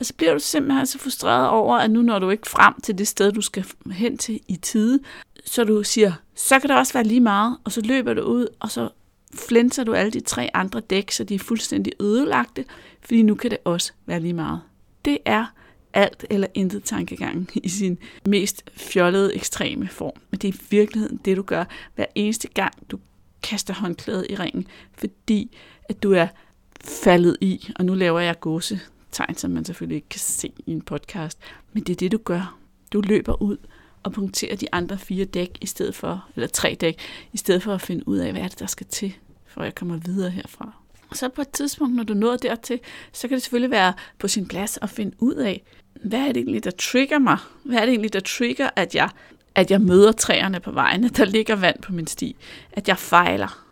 Og 0.00 0.06
så 0.06 0.14
bliver 0.14 0.32
du 0.32 0.38
simpelthen 0.38 0.86
så 0.86 0.98
frustreret 0.98 1.48
over, 1.48 1.76
at 1.76 1.90
nu 1.90 2.02
når 2.02 2.18
du 2.18 2.30
ikke 2.30 2.48
frem 2.48 2.80
til 2.80 2.98
det 2.98 3.08
sted, 3.08 3.32
du 3.32 3.40
skal 3.40 3.64
hen 3.92 4.18
til 4.18 4.40
i 4.48 4.56
tide, 4.56 5.00
så 5.44 5.64
du 5.64 5.82
siger, 5.82 6.12
så 6.34 6.58
kan 6.58 6.70
det 6.70 6.76
også 6.76 6.92
være 6.92 7.04
lige 7.04 7.20
meget, 7.20 7.56
og 7.64 7.72
så 7.72 7.80
løber 7.80 8.14
du 8.14 8.22
ud, 8.22 8.46
og 8.60 8.70
så 8.70 8.88
flænser 9.34 9.84
du 9.84 9.94
alle 9.94 10.10
de 10.10 10.20
tre 10.20 10.50
andre 10.54 10.80
dæk, 10.80 11.10
så 11.10 11.24
de 11.24 11.34
er 11.34 11.38
fuldstændig 11.38 11.92
ødelagte, 12.00 12.64
fordi 13.00 13.22
nu 13.22 13.34
kan 13.34 13.50
det 13.50 13.58
også 13.64 13.92
være 14.06 14.20
lige 14.20 14.34
meget. 14.34 14.60
Det 15.04 15.18
er 15.24 15.46
alt 15.92 16.24
eller 16.30 16.46
intet 16.54 16.84
tankegang 16.84 17.48
i 17.54 17.68
sin 17.68 17.98
mest 18.26 18.70
fjollede 18.76 19.34
ekstreme 19.34 19.88
form. 19.88 20.20
Men 20.30 20.38
det 20.38 20.48
er 20.48 20.52
i 20.52 20.60
virkeligheden 20.70 21.20
det, 21.24 21.36
du 21.36 21.42
gør 21.42 21.64
hver 21.94 22.06
eneste 22.14 22.48
gang, 22.48 22.74
du 22.90 22.98
kaster 23.42 23.74
håndklædet 23.74 24.26
i 24.30 24.34
ringen, 24.34 24.66
fordi 24.98 25.56
at 25.88 26.02
du 26.02 26.12
er 26.12 26.26
faldet 26.84 27.36
i, 27.40 27.70
og 27.76 27.84
nu 27.84 27.94
laver 27.94 28.20
jeg 28.20 28.40
gåse 28.40 28.80
tegn, 29.12 29.34
som 29.34 29.50
man 29.50 29.64
selvfølgelig 29.64 29.96
ikke 29.96 30.08
kan 30.08 30.20
se 30.20 30.52
i 30.66 30.72
en 30.72 30.82
podcast. 30.82 31.38
Men 31.72 31.82
det 31.82 31.92
er 31.92 31.96
det, 31.96 32.12
du 32.12 32.18
gør. 32.24 32.58
Du 32.92 33.00
løber 33.00 33.42
ud 33.42 33.56
og 34.02 34.12
punkterer 34.12 34.56
de 34.56 34.66
andre 34.72 34.98
fire 34.98 35.24
dæk 35.24 35.58
i 35.60 35.66
stedet 35.66 35.94
for, 35.94 36.28
eller 36.34 36.46
tre 36.46 36.76
dæk, 36.80 36.98
i 37.32 37.36
stedet 37.36 37.62
for 37.62 37.74
at 37.74 37.80
finde 37.80 38.08
ud 38.08 38.18
af, 38.18 38.32
hvad 38.32 38.42
er 38.42 38.48
det, 38.48 38.58
der 38.58 38.66
skal 38.66 38.86
til, 38.86 39.14
for 39.52 39.62
jeg 39.62 39.74
kommer 39.74 39.96
videre 39.96 40.30
herfra. 40.30 40.72
Og 41.10 41.16
så 41.16 41.28
på 41.28 41.40
et 41.40 41.50
tidspunkt, 41.50 41.96
når 41.96 42.04
du 42.04 42.14
når 42.14 42.36
dertil, 42.36 42.80
så 43.12 43.28
kan 43.28 43.34
det 43.34 43.42
selvfølgelig 43.42 43.70
være 43.70 43.92
på 44.18 44.28
sin 44.28 44.46
plads 44.46 44.78
at 44.82 44.90
finde 44.90 45.16
ud 45.18 45.34
af, 45.34 45.62
hvad 46.04 46.20
er 46.20 46.32
det 46.32 46.36
egentlig, 46.36 46.64
der 46.64 46.70
trigger 46.70 47.18
mig? 47.18 47.38
Hvad 47.64 47.78
er 47.78 47.80
det 47.80 47.88
egentlig, 47.88 48.12
der 48.12 48.20
trigger, 48.20 48.70
at 48.76 48.94
jeg, 48.94 49.08
at 49.54 49.70
jeg 49.70 49.80
møder 49.80 50.12
træerne 50.12 50.60
på 50.60 50.70
vejen, 50.70 51.04
at 51.04 51.16
der 51.16 51.24
ligger 51.24 51.56
vand 51.56 51.82
på 51.82 51.92
min 51.92 52.06
sti, 52.06 52.36
at 52.72 52.88
jeg 52.88 52.98
fejler? 52.98 53.66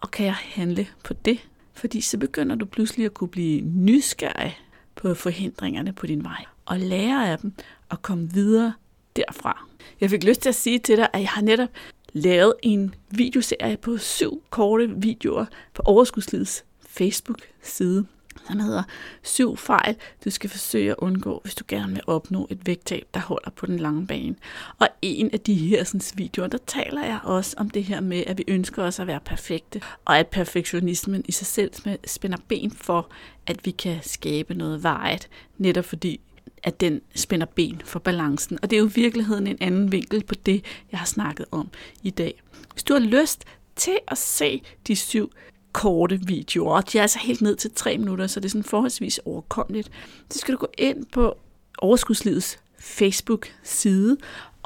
Og 0.00 0.10
kan 0.10 0.26
jeg 0.26 0.34
handle 0.34 0.86
på 1.04 1.14
det? 1.14 1.38
Fordi 1.74 2.00
så 2.00 2.18
begynder 2.18 2.56
du 2.56 2.64
pludselig 2.64 3.06
at 3.06 3.14
kunne 3.14 3.28
blive 3.28 3.60
nysgerrig 3.60 4.58
på 4.94 5.14
forhindringerne 5.14 5.92
på 5.92 6.06
din 6.06 6.24
vej, 6.24 6.44
og 6.66 6.78
lære 6.78 7.30
af 7.30 7.38
dem 7.38 7.52
og 7.88 8.02
komme 8.02 8.30
videre 8.32 8.72
derfra. 9.16 9.66
Jeg 10.00 10.10
fik 10.10 10.24
lyst 10.24 10.40
til 10.40 10.48
at 10.48 10.54
sige 10.54 10.78
til 10.78 10.96
dig, 10.96 11.08
at 11.12 11.20
jeg 11.20 11.28
har 11.28 11.42
netop 11.42 11.68
lavet 12.16 12.54
en 12.62 12.94
videoserie 13.10 13.76
på 13.76 13.98
syv 13.98 14.42
korte 14.50 14.90
videoer 14.96 15.46
på 15.74 15.82
Overskudslivets 15.84 16.64
Facebook-side, 16.88 18.06
som 18.46 18.60
hedder 18.60 18.82
syv 19.22 19.56
fejl, 19.56 19.96
du 20.24 20.30
skal 20.30 20.50
forsøge 20.50 20.90
at 20.90 20.96
undgå, 20.98 21.40
hvis 21.44 21.54
du 21.54 21.64
gerne 21.68 21.92
vil 21.92 22.02
opnå 22.06 22.46
et 22.50 22.66
vægttab, 22.66 23.06
der 23.14 23.20
holder 23.20 23.50
på 23.50 23.66
den 23.66 23.78
lange 23.78 24.06
bane. 24.06 24.34
Og 24.78 24.88
en 25.02 25.30
af 25.32 25.40
de 25.40 25.54
her 25.54 25.84
sådan, 25.84 26.00
videoer, 26.14 26.46
der 26.46 26.58
taler 26.66 27.04
jeg 27.04 27.20
også 27.24 27.54
om 27.58 27.70
det 27.70 27.84
her 27.84 28.00
med, 28.00 28.24
at 28.26 28.38
vi 28.38 28.44
ønsker 28.48 28.82
os 28.82 29.00
at 29.00 29.06
være 29.06 29.20
perfekte, 29.20 29.80
og 30.04 30.18
at 30.18 30.26
perfektionismen 30.26 31.24
i 31.28 31.32
sig 31.32 31.46
selv 31.46 31.72
spænder 32.06 32.38
ben 32.48 32.70
for, 32.70 33.08
at 33.46 33.66
vi 33.66 33.70
kan 33.70 33.98
skabe 34.02 34.54
noget 34.54 34.82
vejet, 34.82 35.28
netop 35.58 35.84
fordi 35.84 36.20
at 36.66 36.80
den 36.80 37.00
spænder 37.14 37.46
ben 37.46 37.82
for 37.84 37.98
balancen. 37.98 38.58
Og 38.62 38.70
det 38.70 38.76
er 38.76 38.80
jo 38.80 38.86
i 38.86 38.92
virkeligheden 38.94 39.46
en 39.46 39.58
anden 39.60 39.92
vinkel 39.92 40.24
på 40.24 40.34
det, 40.34 40.64
jeg 40.92 40.98
har 40.98 41.06
snakket 41.06 41.46
om 41.50 41.68
i 42.02 42.10
dag. 42.10 42.42
Hvis 42.72 42.82
du 42.82 42.92
har 42.92 43.00
lyst 43.00 43.44
til 43.76 43.98
at 44.08 44.18
se 44.18 44.62
de 44.86 44.96
syv 44.96 45.32
korte 45.72 46.20
videoer, 46.26 46.76
og 46.76 46.92
de 46.92 46.98
er 46.98 47.02
altså 47.02 47.18
helt 47.18 47.42
ned 47.42 47.56
til 47.56 47.70
tre 47.74 47.98
minutter, 47.98 48.26
så 48.26 48.40
det 48.40 48.44
er 48.46 48.50
sådan 48.50 48.64
forholdsvis 48.64 49.20
overkommeligt, 49.24 49.90
så 50.30 50.38
skal 50.38 50.54
du 50.54 50.58
gå 50.58 50.68
ind 50.78 51.06
på 51.12 51.38
Overskudslivets 51.78 52.58
Facebook-side, 52.78 54.16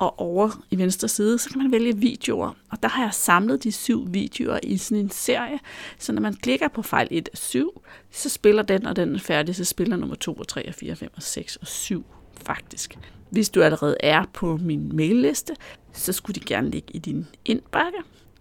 og 0.01 0.21
over 0.21 0.51
i 0.71 0.79
venstre 0.79 1.09
side, 1.09 1.39
så 1.39 1.51
kan 1.51 1.63
man 1.63 1.73
vælge 1.73 1.97
videoer. 1.97 2.53
Og 2.71 2.83
der 2.83 2.89
har 2.89 3.03
jeg 3.03 3.15
samlet 3.15 3.63
de 3.63 3.73
syv 3.73 4.13
videoer 4.13 4.59
i 4.63 4.77
sådan 4.77 5.05
en 5.05 5.11
serie, 5.11 5.59
så 5.99 6.13
når 6.13 6.23
man 6.23 6.35
klikker 6.35 6.69
på 6.69 6.83
fejl 6.83 7.09
1 7.11 7.29
af 7.33 7.39
7, 7.39 7.83
så 8.11 8.29
spiller 8.29 8.63
den, 8.63 8.87
og 8.87 8.97
den 8.97 9.15
er 9.15 9.19
færdig, 9.19 9.57
så 9.57 9.65
spiller 9.65 9.97
nummer 9.97 10.17
2 10.17 10.35
og 10.35 10.49
3 10.49 10.69
og 10.69 10.75
4 10.75 10.97
5 10.97 11.11
og 11.17 11.23
6 11.23 11.57
og 11.57 11.67
7 11.67 12.05
faktisk. 12.45 12.99
Hvis 13.31 13.51
du 13.51 13.63
allerede 13.63 13.97
er 14.01 14.25
på 14.33 14.57
min 14.57 14.97
mailliste, 14.97 15.57
så 15.93 16.13
skulle 16.13 16.41
de 16.41 16.47
gerne 16.47 16.71
ligge 16.71 16.97
i 16.97 16.99
din 16.99 17.27
indbakke. 17.45 17.99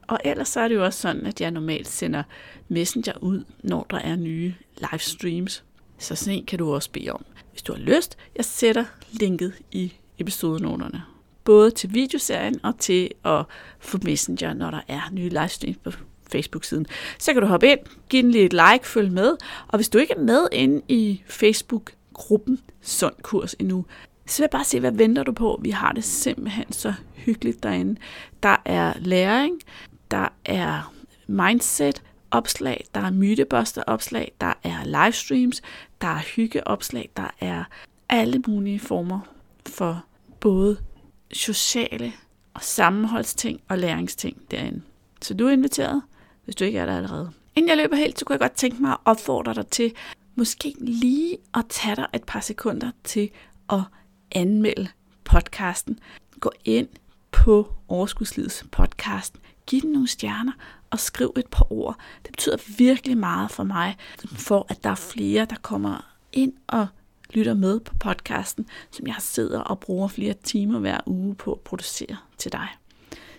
Og 0.08 0.20
ellers 0.26 0.50
så 0.50 0.60
er 0.60 0.68
det 0.68 0.76
jo 0.76 0.86
også 0.86 1.00
sådan, 1.00 1.26
at 1.26 1.42
jeg 1.42 1.52
normalt 1.52 1.88
sender 1.88 2.24
Messenger 2.68 3.14
ud, 3.22 3.44
når 3.64 3.86
der 3.90 3.98
er 3.98 4.16
nye 4.16 4.54
livestreams. 4.92 5.64
Så 5.98 6.16
sådan 6.16 6.38
en 6.40 6.46
kan 6.46 6.60
du 6.60 6.74
også 6.74 6.92
bede 6.92 7.10
om. 7.10 7.26
Hvis 7.52 7.62
du 7.62 7.74
har 7.74 7.80
lyst, 7.80 8.18
jeg 8.36 8.46
sætter 8.46 8.86
linket 9.12 9.54
i 9.72 9.94
episodenoterne. 10.20 11.04
Både 11.44 11.72
til 11.72 11.94
videoserien 11.94 12.66
og 12.66 12.78
til 12.80 13.12
at 13.26 13.46
få 13.80 13.98
Messenger, 14.04 14.54
når 14.54 14.72
der 14.72 14.82
er 14.88 15.02
nye 15.12 15.30
livestreams 15.30 15.78
på 15.78 15.92
Facebook-siden. 16.32 16.86
Så 17.20 17.34
kan 17.34 17.42
du 17.42 17.48
hoppe 17.48 17.72
ind, 17.72 17.80
give 18.10 18.22
den 18.24 18.32
lige 18.32 18.46
et 18.46 18.54
like, 18.54 18.88
følg 18.88 19.12
med. 19.12 19.38
Og 19.68 19.78
hvis 19.78 19.90
du 19.90 19.98
ikke 19.98 20.14
er 20.14 20.22
med 20.22 20.48
inde 20.52 20.82
i 20.88 21.24
Facebook-gruppen 21.28 22.60
Sund 22.82 23.16
Kurs 23.22 23.56
endnu, 23.60 23.86
så 24.26 24.38
vil 24.38 24.44
jeg 24.44 24.50
bare 24.50 24.64
se, 24.64 24.80
hvad 24.80 24.92
venter 24.92 25.24
du 25.24 25.32
på? 25.32 25.60
Vi 25.64 25.70
har 25.70 25.92
det 25.92 26.04
simpelthen 26.04 26.72
så 26.72 26.94
hyggeligt 27.14 27.64
derinde. 27.64 28.00
Der 28.44 28.56
er 28.66 28.94
læring, 29.00 29.60
der 30.12 30.28
er 30.46 30.94
mindset, 31.28 32.04
opslag, 32.32 32.86
der 32.96 33.02
er 33.02 33.12
mytebuster 33.12 33.84
opslag, 33.88 34.32
der 34.42 34.54
er 34.64 35.06
livestreams, 35.06 35.62
der 36.02 36.08
er 36.08 36.20
hyggeopslag, 36.36 37.10
der 37.18 37.30
er 37.40 37.64
alle 38.10 38.44
mulige 38.48 38.80
former 38.80 39.20
for 39.66 40.04
både 40.40 40.78
sociale 41.34 42.14
og 42.54 42.64
sammenholdsting 42.64 43.62
og 43.68 43.78
læringsting 43.78 44.52
derinde. 44.52 44.82
Så 45.22 45.34
du 45.34 45.48
er 45.48 45.52
inviteret, 45.52 46.02
hvis 46.46 46.56
du 46.56 46.64
ikke 46.64 46.80
er 46.80 46.86
der 46.86 46.98
allerede. 46.98 47.32
Inden 47.56 47.70
jeg 47.70 47.78
løber 47.78 47.96
helt, 47.96 48.20
så 48.20 48.26
kunne 48.26 48.34
jeg 48.34 48.40
godt 48.40 48.58
tænke 48.58 48.82
mig 48.82 48.92
at 48.92 48.98
opfordre 49.06 49.54
dig 49.54 49.68
til 49.68 49.94
måske 50.36 50.74
lige 50.80 51.38
at 51.54 51.66
tage 51.70 51.96
dig 51.96 52.08
et 52.14 52.24
par 52.24 52.40
sekunder 52.40 52.92
til 53.04 53.30
at 53.70 53.82
anmelde 54.32 54.88
podcasten. 55.24 56.00
Gå 56.40 56.52
ind 56.66 56.88
på 57.32 57.74
Overskudslivets 57.88 58.66
podcast 58.72 59.36
giv 59.70 59.82
den 59.82 59.92
nogle 59.92 60.08
stjerner 60.08 60.52
og 60.90 61.00
skriv 61.00 61.34
et 61.38 61.48
par 61.48 61.74
ord. 61.74 61.96
Det 62.24 62.32
betyder 62.32 62.58
virkelig 62.78 63.18
meget 63.18 63.52
for 63.52 63.64
mig, 63.64 63.98
for 64.26 64.66
at 64.70 64.84
der 64.84 64.90
er 64.90 64.96
flere, 64.96 65.46
der 65.46 65.56
kommer 65.62 66.16
ind 66.34 66.54
og 66.68 66.88
lytter 67.30 67.54
med 67.54 67.80
på 67.80 67.96
podcasten, 67.96 68.66
som 68.92 69.08
jeg 69.08 69.16
sidder 69.20 69.60
og 69.60 69.80
bruger 69.80 70.08
flere 70.08 70.34
timer 70.44 70.80
hver 70.80 71.00
uge 71.06 71.36
på 71.36 71.52
at 71.52 71.60
producere 71.60 72.18
til 72.38 72.52
dig. 72.52 72.68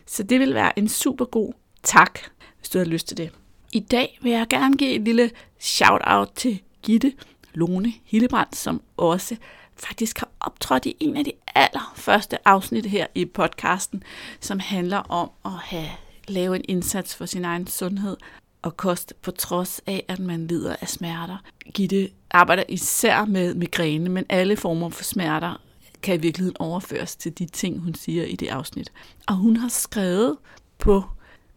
Så 0.07 0.23
det 0.23 0.41
vil 0.41 0.55
være 0.55 0.79
en 0.79 0.89
super 0.89 1.25
god 1.25 1.53
tak, 1.83 2.19
hvis 2.59 2.69
du 2.69 2.79
har 2.79 2.85
lyst 2.85 3.09
til 3.09 3.17
det. 3.17 3.31
I 3.73 3.81
dag 3.81 4.19
vil 4.23 4.33
jeg 4.33 4.47
gerne 4.49 4.77
give 4.77 4.91
et 4.91 5.03
lille 5.03 5.31
shout-out 5.59 6.29
til 6.37 6.63
Gitte 6.83 7.13
Lone 7.55 7.93
Hillebrand, 8.05 8.49
som 8.53 8.83
også 8.97 9.37
faktisk 9.77 10.19
har 10.19 10.29
optrådt 10.41 10.87
i 10.87 10.97
en 11.01 11.17
af 11.17 11.25
de 11.25 11.33
allerførste 11.55 12.49
afsnit 12.49 12.87
her 12.87 13.07
i 13.15 13.25
podcasten, 13.25 14.03
som 14.41 14.59
handler 14.59 14.99
om 14.99 15.31
at 15.45 15.51
have 15.51 15.89
lave 16.29 16.57
en 16.57 16.65
indsats 16.69 17.17
for 17.17 17.27
sin 17.27 17.45
egen 17.45 17.67
sundhed 17.67 18.17
og 18.63 18.77
kost, 18.77 19.15
på 19.23 19.31
trods 19.31 19.81
af, 19.87 20.05
at 20.09 20.19
man 20.19 20.47
lider 20.47 20.77
af 20.81 20.89
smerter. 20.89 21.37
Gitte 21.75 22.11
arbejder 22.31 22.65
især 22.69 23.25
med 23.25 23.55
migræne, 23.55 24.09
men 24.09 24.25
alle 24.29 24.57
former 24.57 24.89
for 24.89 25.05
smerter 25.05 25.61
kan 26.03 26.15
i 26.15 26.19
virkeligheden 26.19 26.57
overføres 26.59 27.17
til 27.17 27.39
de 27.39 27.47
ting, 27.47 27.79
hun 27.79 27.95
siger 27.95 28.25
i 28.25 28.37
det 28.37 28.49
afsnit. 28.49 28.93
Og 29.27 29.35
hun 29.35 29.57
har 29.57 29.69
skrevet 29.69 30.37
på 30.79 31.05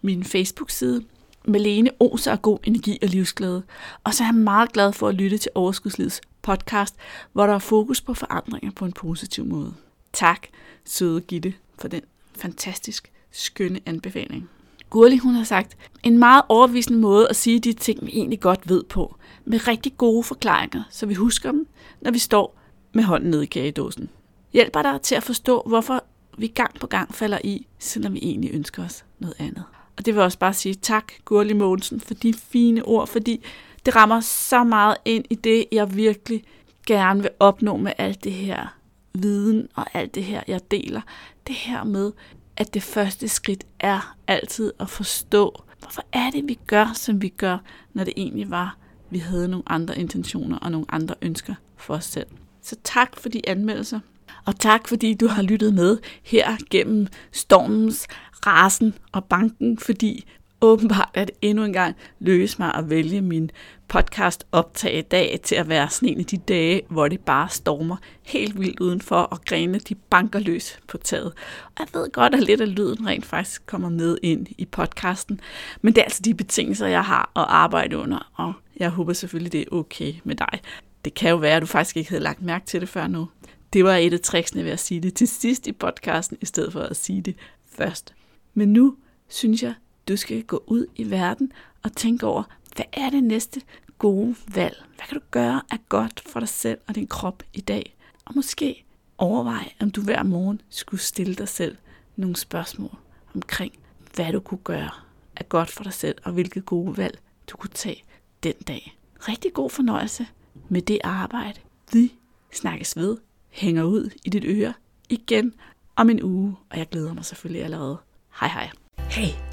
min 0.01 0.23
Facebook-side, 0.23 1.03
Malene 1.45 1.89
oser 1.99 2.31
af 2.31 2.41
god 2.41 2.59
energi 2.63 2.99
og 3.01 3.07
livsglæde. 3.07 3.63
Og 4.03 4.13
så 4.13 4.23
er 4.23 4.27
jeg 4.27 4.35
meget 4.35 4.71
glad 4.71 4.93
for 4.93 5.07
at 5.07 5.15
lytte 5.15 5.37
til 5.37 5.51
Overskudslivets 5.55 6.21
podcast, 6.41 6.95
hvor 7.33 7.47
der 7.47 7.53
er 7.53 7.59
fokus 7.59 8.01
på 8.01 8.13
forandringer 8.13 8.71
på 8.71 8.85
en 8.85 8.93
positiv 8.93 9.45
måde. 9.45 9.73
Tak, 10.13 10.47
søde 10.85 11.21
Gitte, 11.21 11.53
for 11.79 11.87
den 11.87 12.01
fantastisk 12.35 13.11
skønne 13.31 13.79
anbefaling. 13.85 14.49
Gurli, 14.93 15.17
hun 15.17 15.35
har 15.35 15.43
sagt, 15.43 15.77
en 16.03 16.17
meget 16.17 16.41
overbevisende 16.49 16.99
måde 16.99 17.27
at 17.29 17.35
sige 17.35 17.59
de 17.59 17.73
ting, 17.73 18.05
vi 18.05 18.11
egentlig 18.13 18.39
godt 18.39 18.69
ved 18.69 18.83
på, 18.83 19.15
med 19.45 19.67
rigtig 19.67 19.97
gode 19.97 20.23
forklaringer, 20.23 20.83
så 20.89 21.05
vi 21.05 21.13
husker 21.13 21.51
dem, 21.51 21.67
når 22.01 22.11
vi 22.11 22.19
står 22.19 22.57
med 22.93 23.03
hånden 23.03 23.29
nede 23.29 23.43
i 23.43 23.45
kagedåsen. 23.45 24.09
Hjælper 24.53 24.81
dig 24.81 25.01
til 25.01 25.15
at 25.15 25.23
forstå, 25.23 25.63
hvorfor 25.65 26.03
vi 26.37 26.47
gang 26.47 26.79
på 26.79 26.87
gang 26.87 27.15
falder 27.15 27.37
i, 27.43 27.67
selvom 27.79 28.13
vi 28.13 28.19
egentlig 28.21 28.51
ønsker 28.53 28.85
os 28.85 29.05
noget 29.19 29.35
andet. 29.39 29.63
Og 29.97 30.05
det 30.05 30.15
vil 30.15 30.23
også 30.23 30.39
bare 30.39 30.53
sige 30.53 30.75
tak, 30.75 31.13
Gurli 31.25 31.53
Mogensen, 31.53 31.99
for 31.99 32.13
de 32.13 32.33
fine 32.33 32.85
ord, 32.85 33.07
fordi 33.07 33.45
det 33.85 33.95
rammer 33.95 34.19
så 34.19 34.63
meget 34.63 34.97
ind 35.05 35.25
i 35.29 35.35
det, 35.35 35.65
jeg 35.71 35.95
virkelig 35.95 36.43
gerne 36.87 37.21
vil 37.21 37.31
opnå 37.39 37.77
med 37.77 37.91
alt 37.97 38.23
det 38.23 38.31
her 38.33 38.77
viden 39.13 39.67
og 39.75 39.85
alt 39.93 40.15
det 40.15 40.23
her, 40.23 40.43
jeg 40.47 40.71
deler. 40.71 41.01
Det 41.47 41.55
her 41.55 41.83
med, 41.83 42.11
at 42.57 42.73
det 42.73 42.83
første 42.83 43.27
skridt 43.27 43.63
er 43.79 44.15
altid 44.27 44.71
at 44.79 44.89
forstå, 44.89 45.63
hvorfor 45.79 46.03
er 46.13 46.29
det, 46.29 46.47
vi 46.47 46.59
gør, 46.67 46.91
som 46.93 47.21
vi 47.21 47.29
gør, 47.29 47.57
når 47.93 48.03
det 48.03 48.13
egentlig 48.17 48.49
var, 48.49 48.77
vi 49.09 49.17
havde 49.17 49.47
nogle 49.47 49.63
andre 49.67 49.99
intentioner 49.99 50.57
og 50.57 50.71
nogle 50.71 50.85
andre 50.89 51.15
ønsker 51.21 51.55
for 51.77 51.93
os 51.93 52.05
selv. 52.05 52.27
Så 52.61 52.75
tak 52.83 53.19
for 53.19 53.29
de 53.29 53.49
anmeldelser. 53.49 53.99
Og 54.45 54.59
tak 54.59 54.87
fordi 54.87 55.13
du 55.13 55.27
har 55.27 55.41
lyttet 55.41 55.73
med 55.73 55.97
her 56.23 56.57
gennem 56.69 57.07
stormens, 57.31 58.07
rasen 58.45 58.93
og 59.11 59.25
banken, 59.25 59.77
fordi 59.77 60.25
åbenbart 60.63 61.09
at 61.13 61.31
endnu 61.41 61.63
en 61.63 61.73
gang 61.73 61.95
løse 62.19 62.55
mig 62.59 62.73
at 62.75 62.89
vælge 62.89 63.21
min 63.21 63.51
podcast 63.87 64.45
optag 64.51 64.97
i 64.97 65.01
dag 65.01 65.39
til 65.43 65.55
at 65.55 65.69
være 65.69 65.89
sådan 65.89 66.09
en 66.09 66.19
af 66.19 66.25
de 66.25 66.37
dage, 66.37 66.81
hvor 66.89 67.07
det 67.07 67.19
bare 67.19 67.49
stormer 67.49 67.97
helt 68.23 68.59
vildt 68.59 68.79
udenfor, 68.79 69.15
og 69.15 69.41
grene 69.45 69.79
de 69.79 69.95
banker 69.95 70.39
løs 70.39 70.79
på 70.87 70.97
taget. 70.97 71.33
Og 71.65 71.79
jeg 71.79 71.87
ved 71.93 72.11
godt, 72.11 72.35
at 72.35 72.43
lidt 72.43 72.61
af 72.61 72.75
lyden 72.75 73.07
rent 73.07 73.25
faktisk 73.25 73.65
kommer 73.65 73.89
med 73.89 74.17
ind 74.23 74.47
i 74.57 74.65
podcasten, 74.65 75.39
men 75.81 75.93
det 75.93 76.01
er 76.01 76.05
altså 76.05 76.21
de 76.25 76.33
betingelser, 76.33 76.87
jeg 76.87 77.03
har 77.03 77.31
at 77.35 77.45
arbejde 77.47 77.97
under, 77.97 78.31
og 78.33 78.53
jeg 78.77 78.89
håber 78.89 79.13
selvfølgelig, 79.13 79.51
det 79.51 79.61
er 79.61 79.75
okay 79.75 80.13
med 80.23 80.35
dig. 80.35 80.59
Det 81.05 81.13
kan 81.13 81.29
jo 81.29 81.35
være, 81.35 81.55
at 81.55 81.61
du 81.61 81.67
faktisk 81.67 81.97
ikke 81.97 82.09
havde 82.09 82.23
lagt 82.23 82.41
mærke 82.41 82.65
til 82.65 82.81
det 82.81 82.89
før 82.89 83.07
nu. 83.07 83.29
Det 83.73 83.83
var 83.83 83.95
et 83.95 84.13
af 84.13 84.19
tricksene 84.19 84.63
ved 84.63 84.71
at 84.71 84.79
sige 84.79 85.01
det 85.01 85.13
til 85.13 85.27
sidst 85.27 85.67
i 85.67 85.71
podcasten, 85.71 86.37
i 86.41 86.45
stedet 86.45 86.73
for 86.73 86.79
at 86.79 86.95
sige 86.95 87.21
det 87.21 87.35
først. 87.77 88.13
Men 88.53 88.73
nu 88.73 88.95
synes 89.29 89.63
jeg, 89.63 89.73
du 90.07 90.17
skal 90.17 90.43
gå 90.43 90.63
ud 90.67 90.85
i 90.95 91.11
verden 91.11 91.51
og 91.83 91.95
tænke 91.95 92.25
over, 92.25 92.43
hvad 92.75 92.85
er 92.93 93.09
det 93.09 93.23
næste 93.23 93.61
gode 93.97 94.35
valg? 94.55 94.83
Hvad 94.95 95.07
kan 95.07 95.17
du 95.19 95.23
gøre 95.31 95.61
af 95.71 95.77
godt 95.89 96.23
for 96.27 96.39
dig 96.39 96.49
selv 96.49 96.79
og 96.87 96.95
din 96.95 97.07
krop 97.07 97.43
i 97.53 97.61
dag? 97.61 97.95
Og 98.25 98.35
måske 98.35 98.85
overvej, 99.17 99.73
om 99.79 99.91
du 99.91 100.01
hver 100.01 100.23
morgen 100.23 100.61
skulle 100.69 101.01
stille 101.01 101.35
dig 101.35 101.47
selv 101.47 101.77
nogle 102.15 102.35
spørgsmål 102.35 102.97
omkring, 103.35 103.73
hvad 104.15 104.33
du 104.33 104.39
kunne 104.39 104.63
gøre 104.63 104.89
af 105.35 105.49
godt 105.49 105.71
for 105.71 105.83
dig 105.83 105.93
selv, 105.93 106.17
og 106.23 106.31
hvilke 106.31 106.61
gode 106.61 106.97
valg 106.97 107.19
du 107.51 107.57
kunne 107.57 107.69
tage 107.73 108.03
den 108.43 108.53
dag. 108.67 108.97
Rigtig 109.19 109.53
god 109.53 109.69
fornøjelse 109.69 110.27
med 110.69 110.81
det 110.81 110.99
arbejde. 111.03 111.59
Vi 111.93 112.13
snakkes 112.53 112.97
ved, 112.97 113.17
hænger 113.49 113.83
ud 113.83 114.09
i 114.25 114.29
dit 114.29 114.45
øre 114.45 114.73
igen 115.09 115.53
om 115.95 116.09
en 116.09 116.23
uge, 116.23 116.55
og 116.69 116.77
jeg 116.77 116.89
glæder 116.89 117.13
mig 117.13 117.25
selvfølgelig 117.25 117.63
allerede. 117.63 117.97
Hej 118.39 118.49
hej. 118.49 118.69
Hey, 118.97 119.52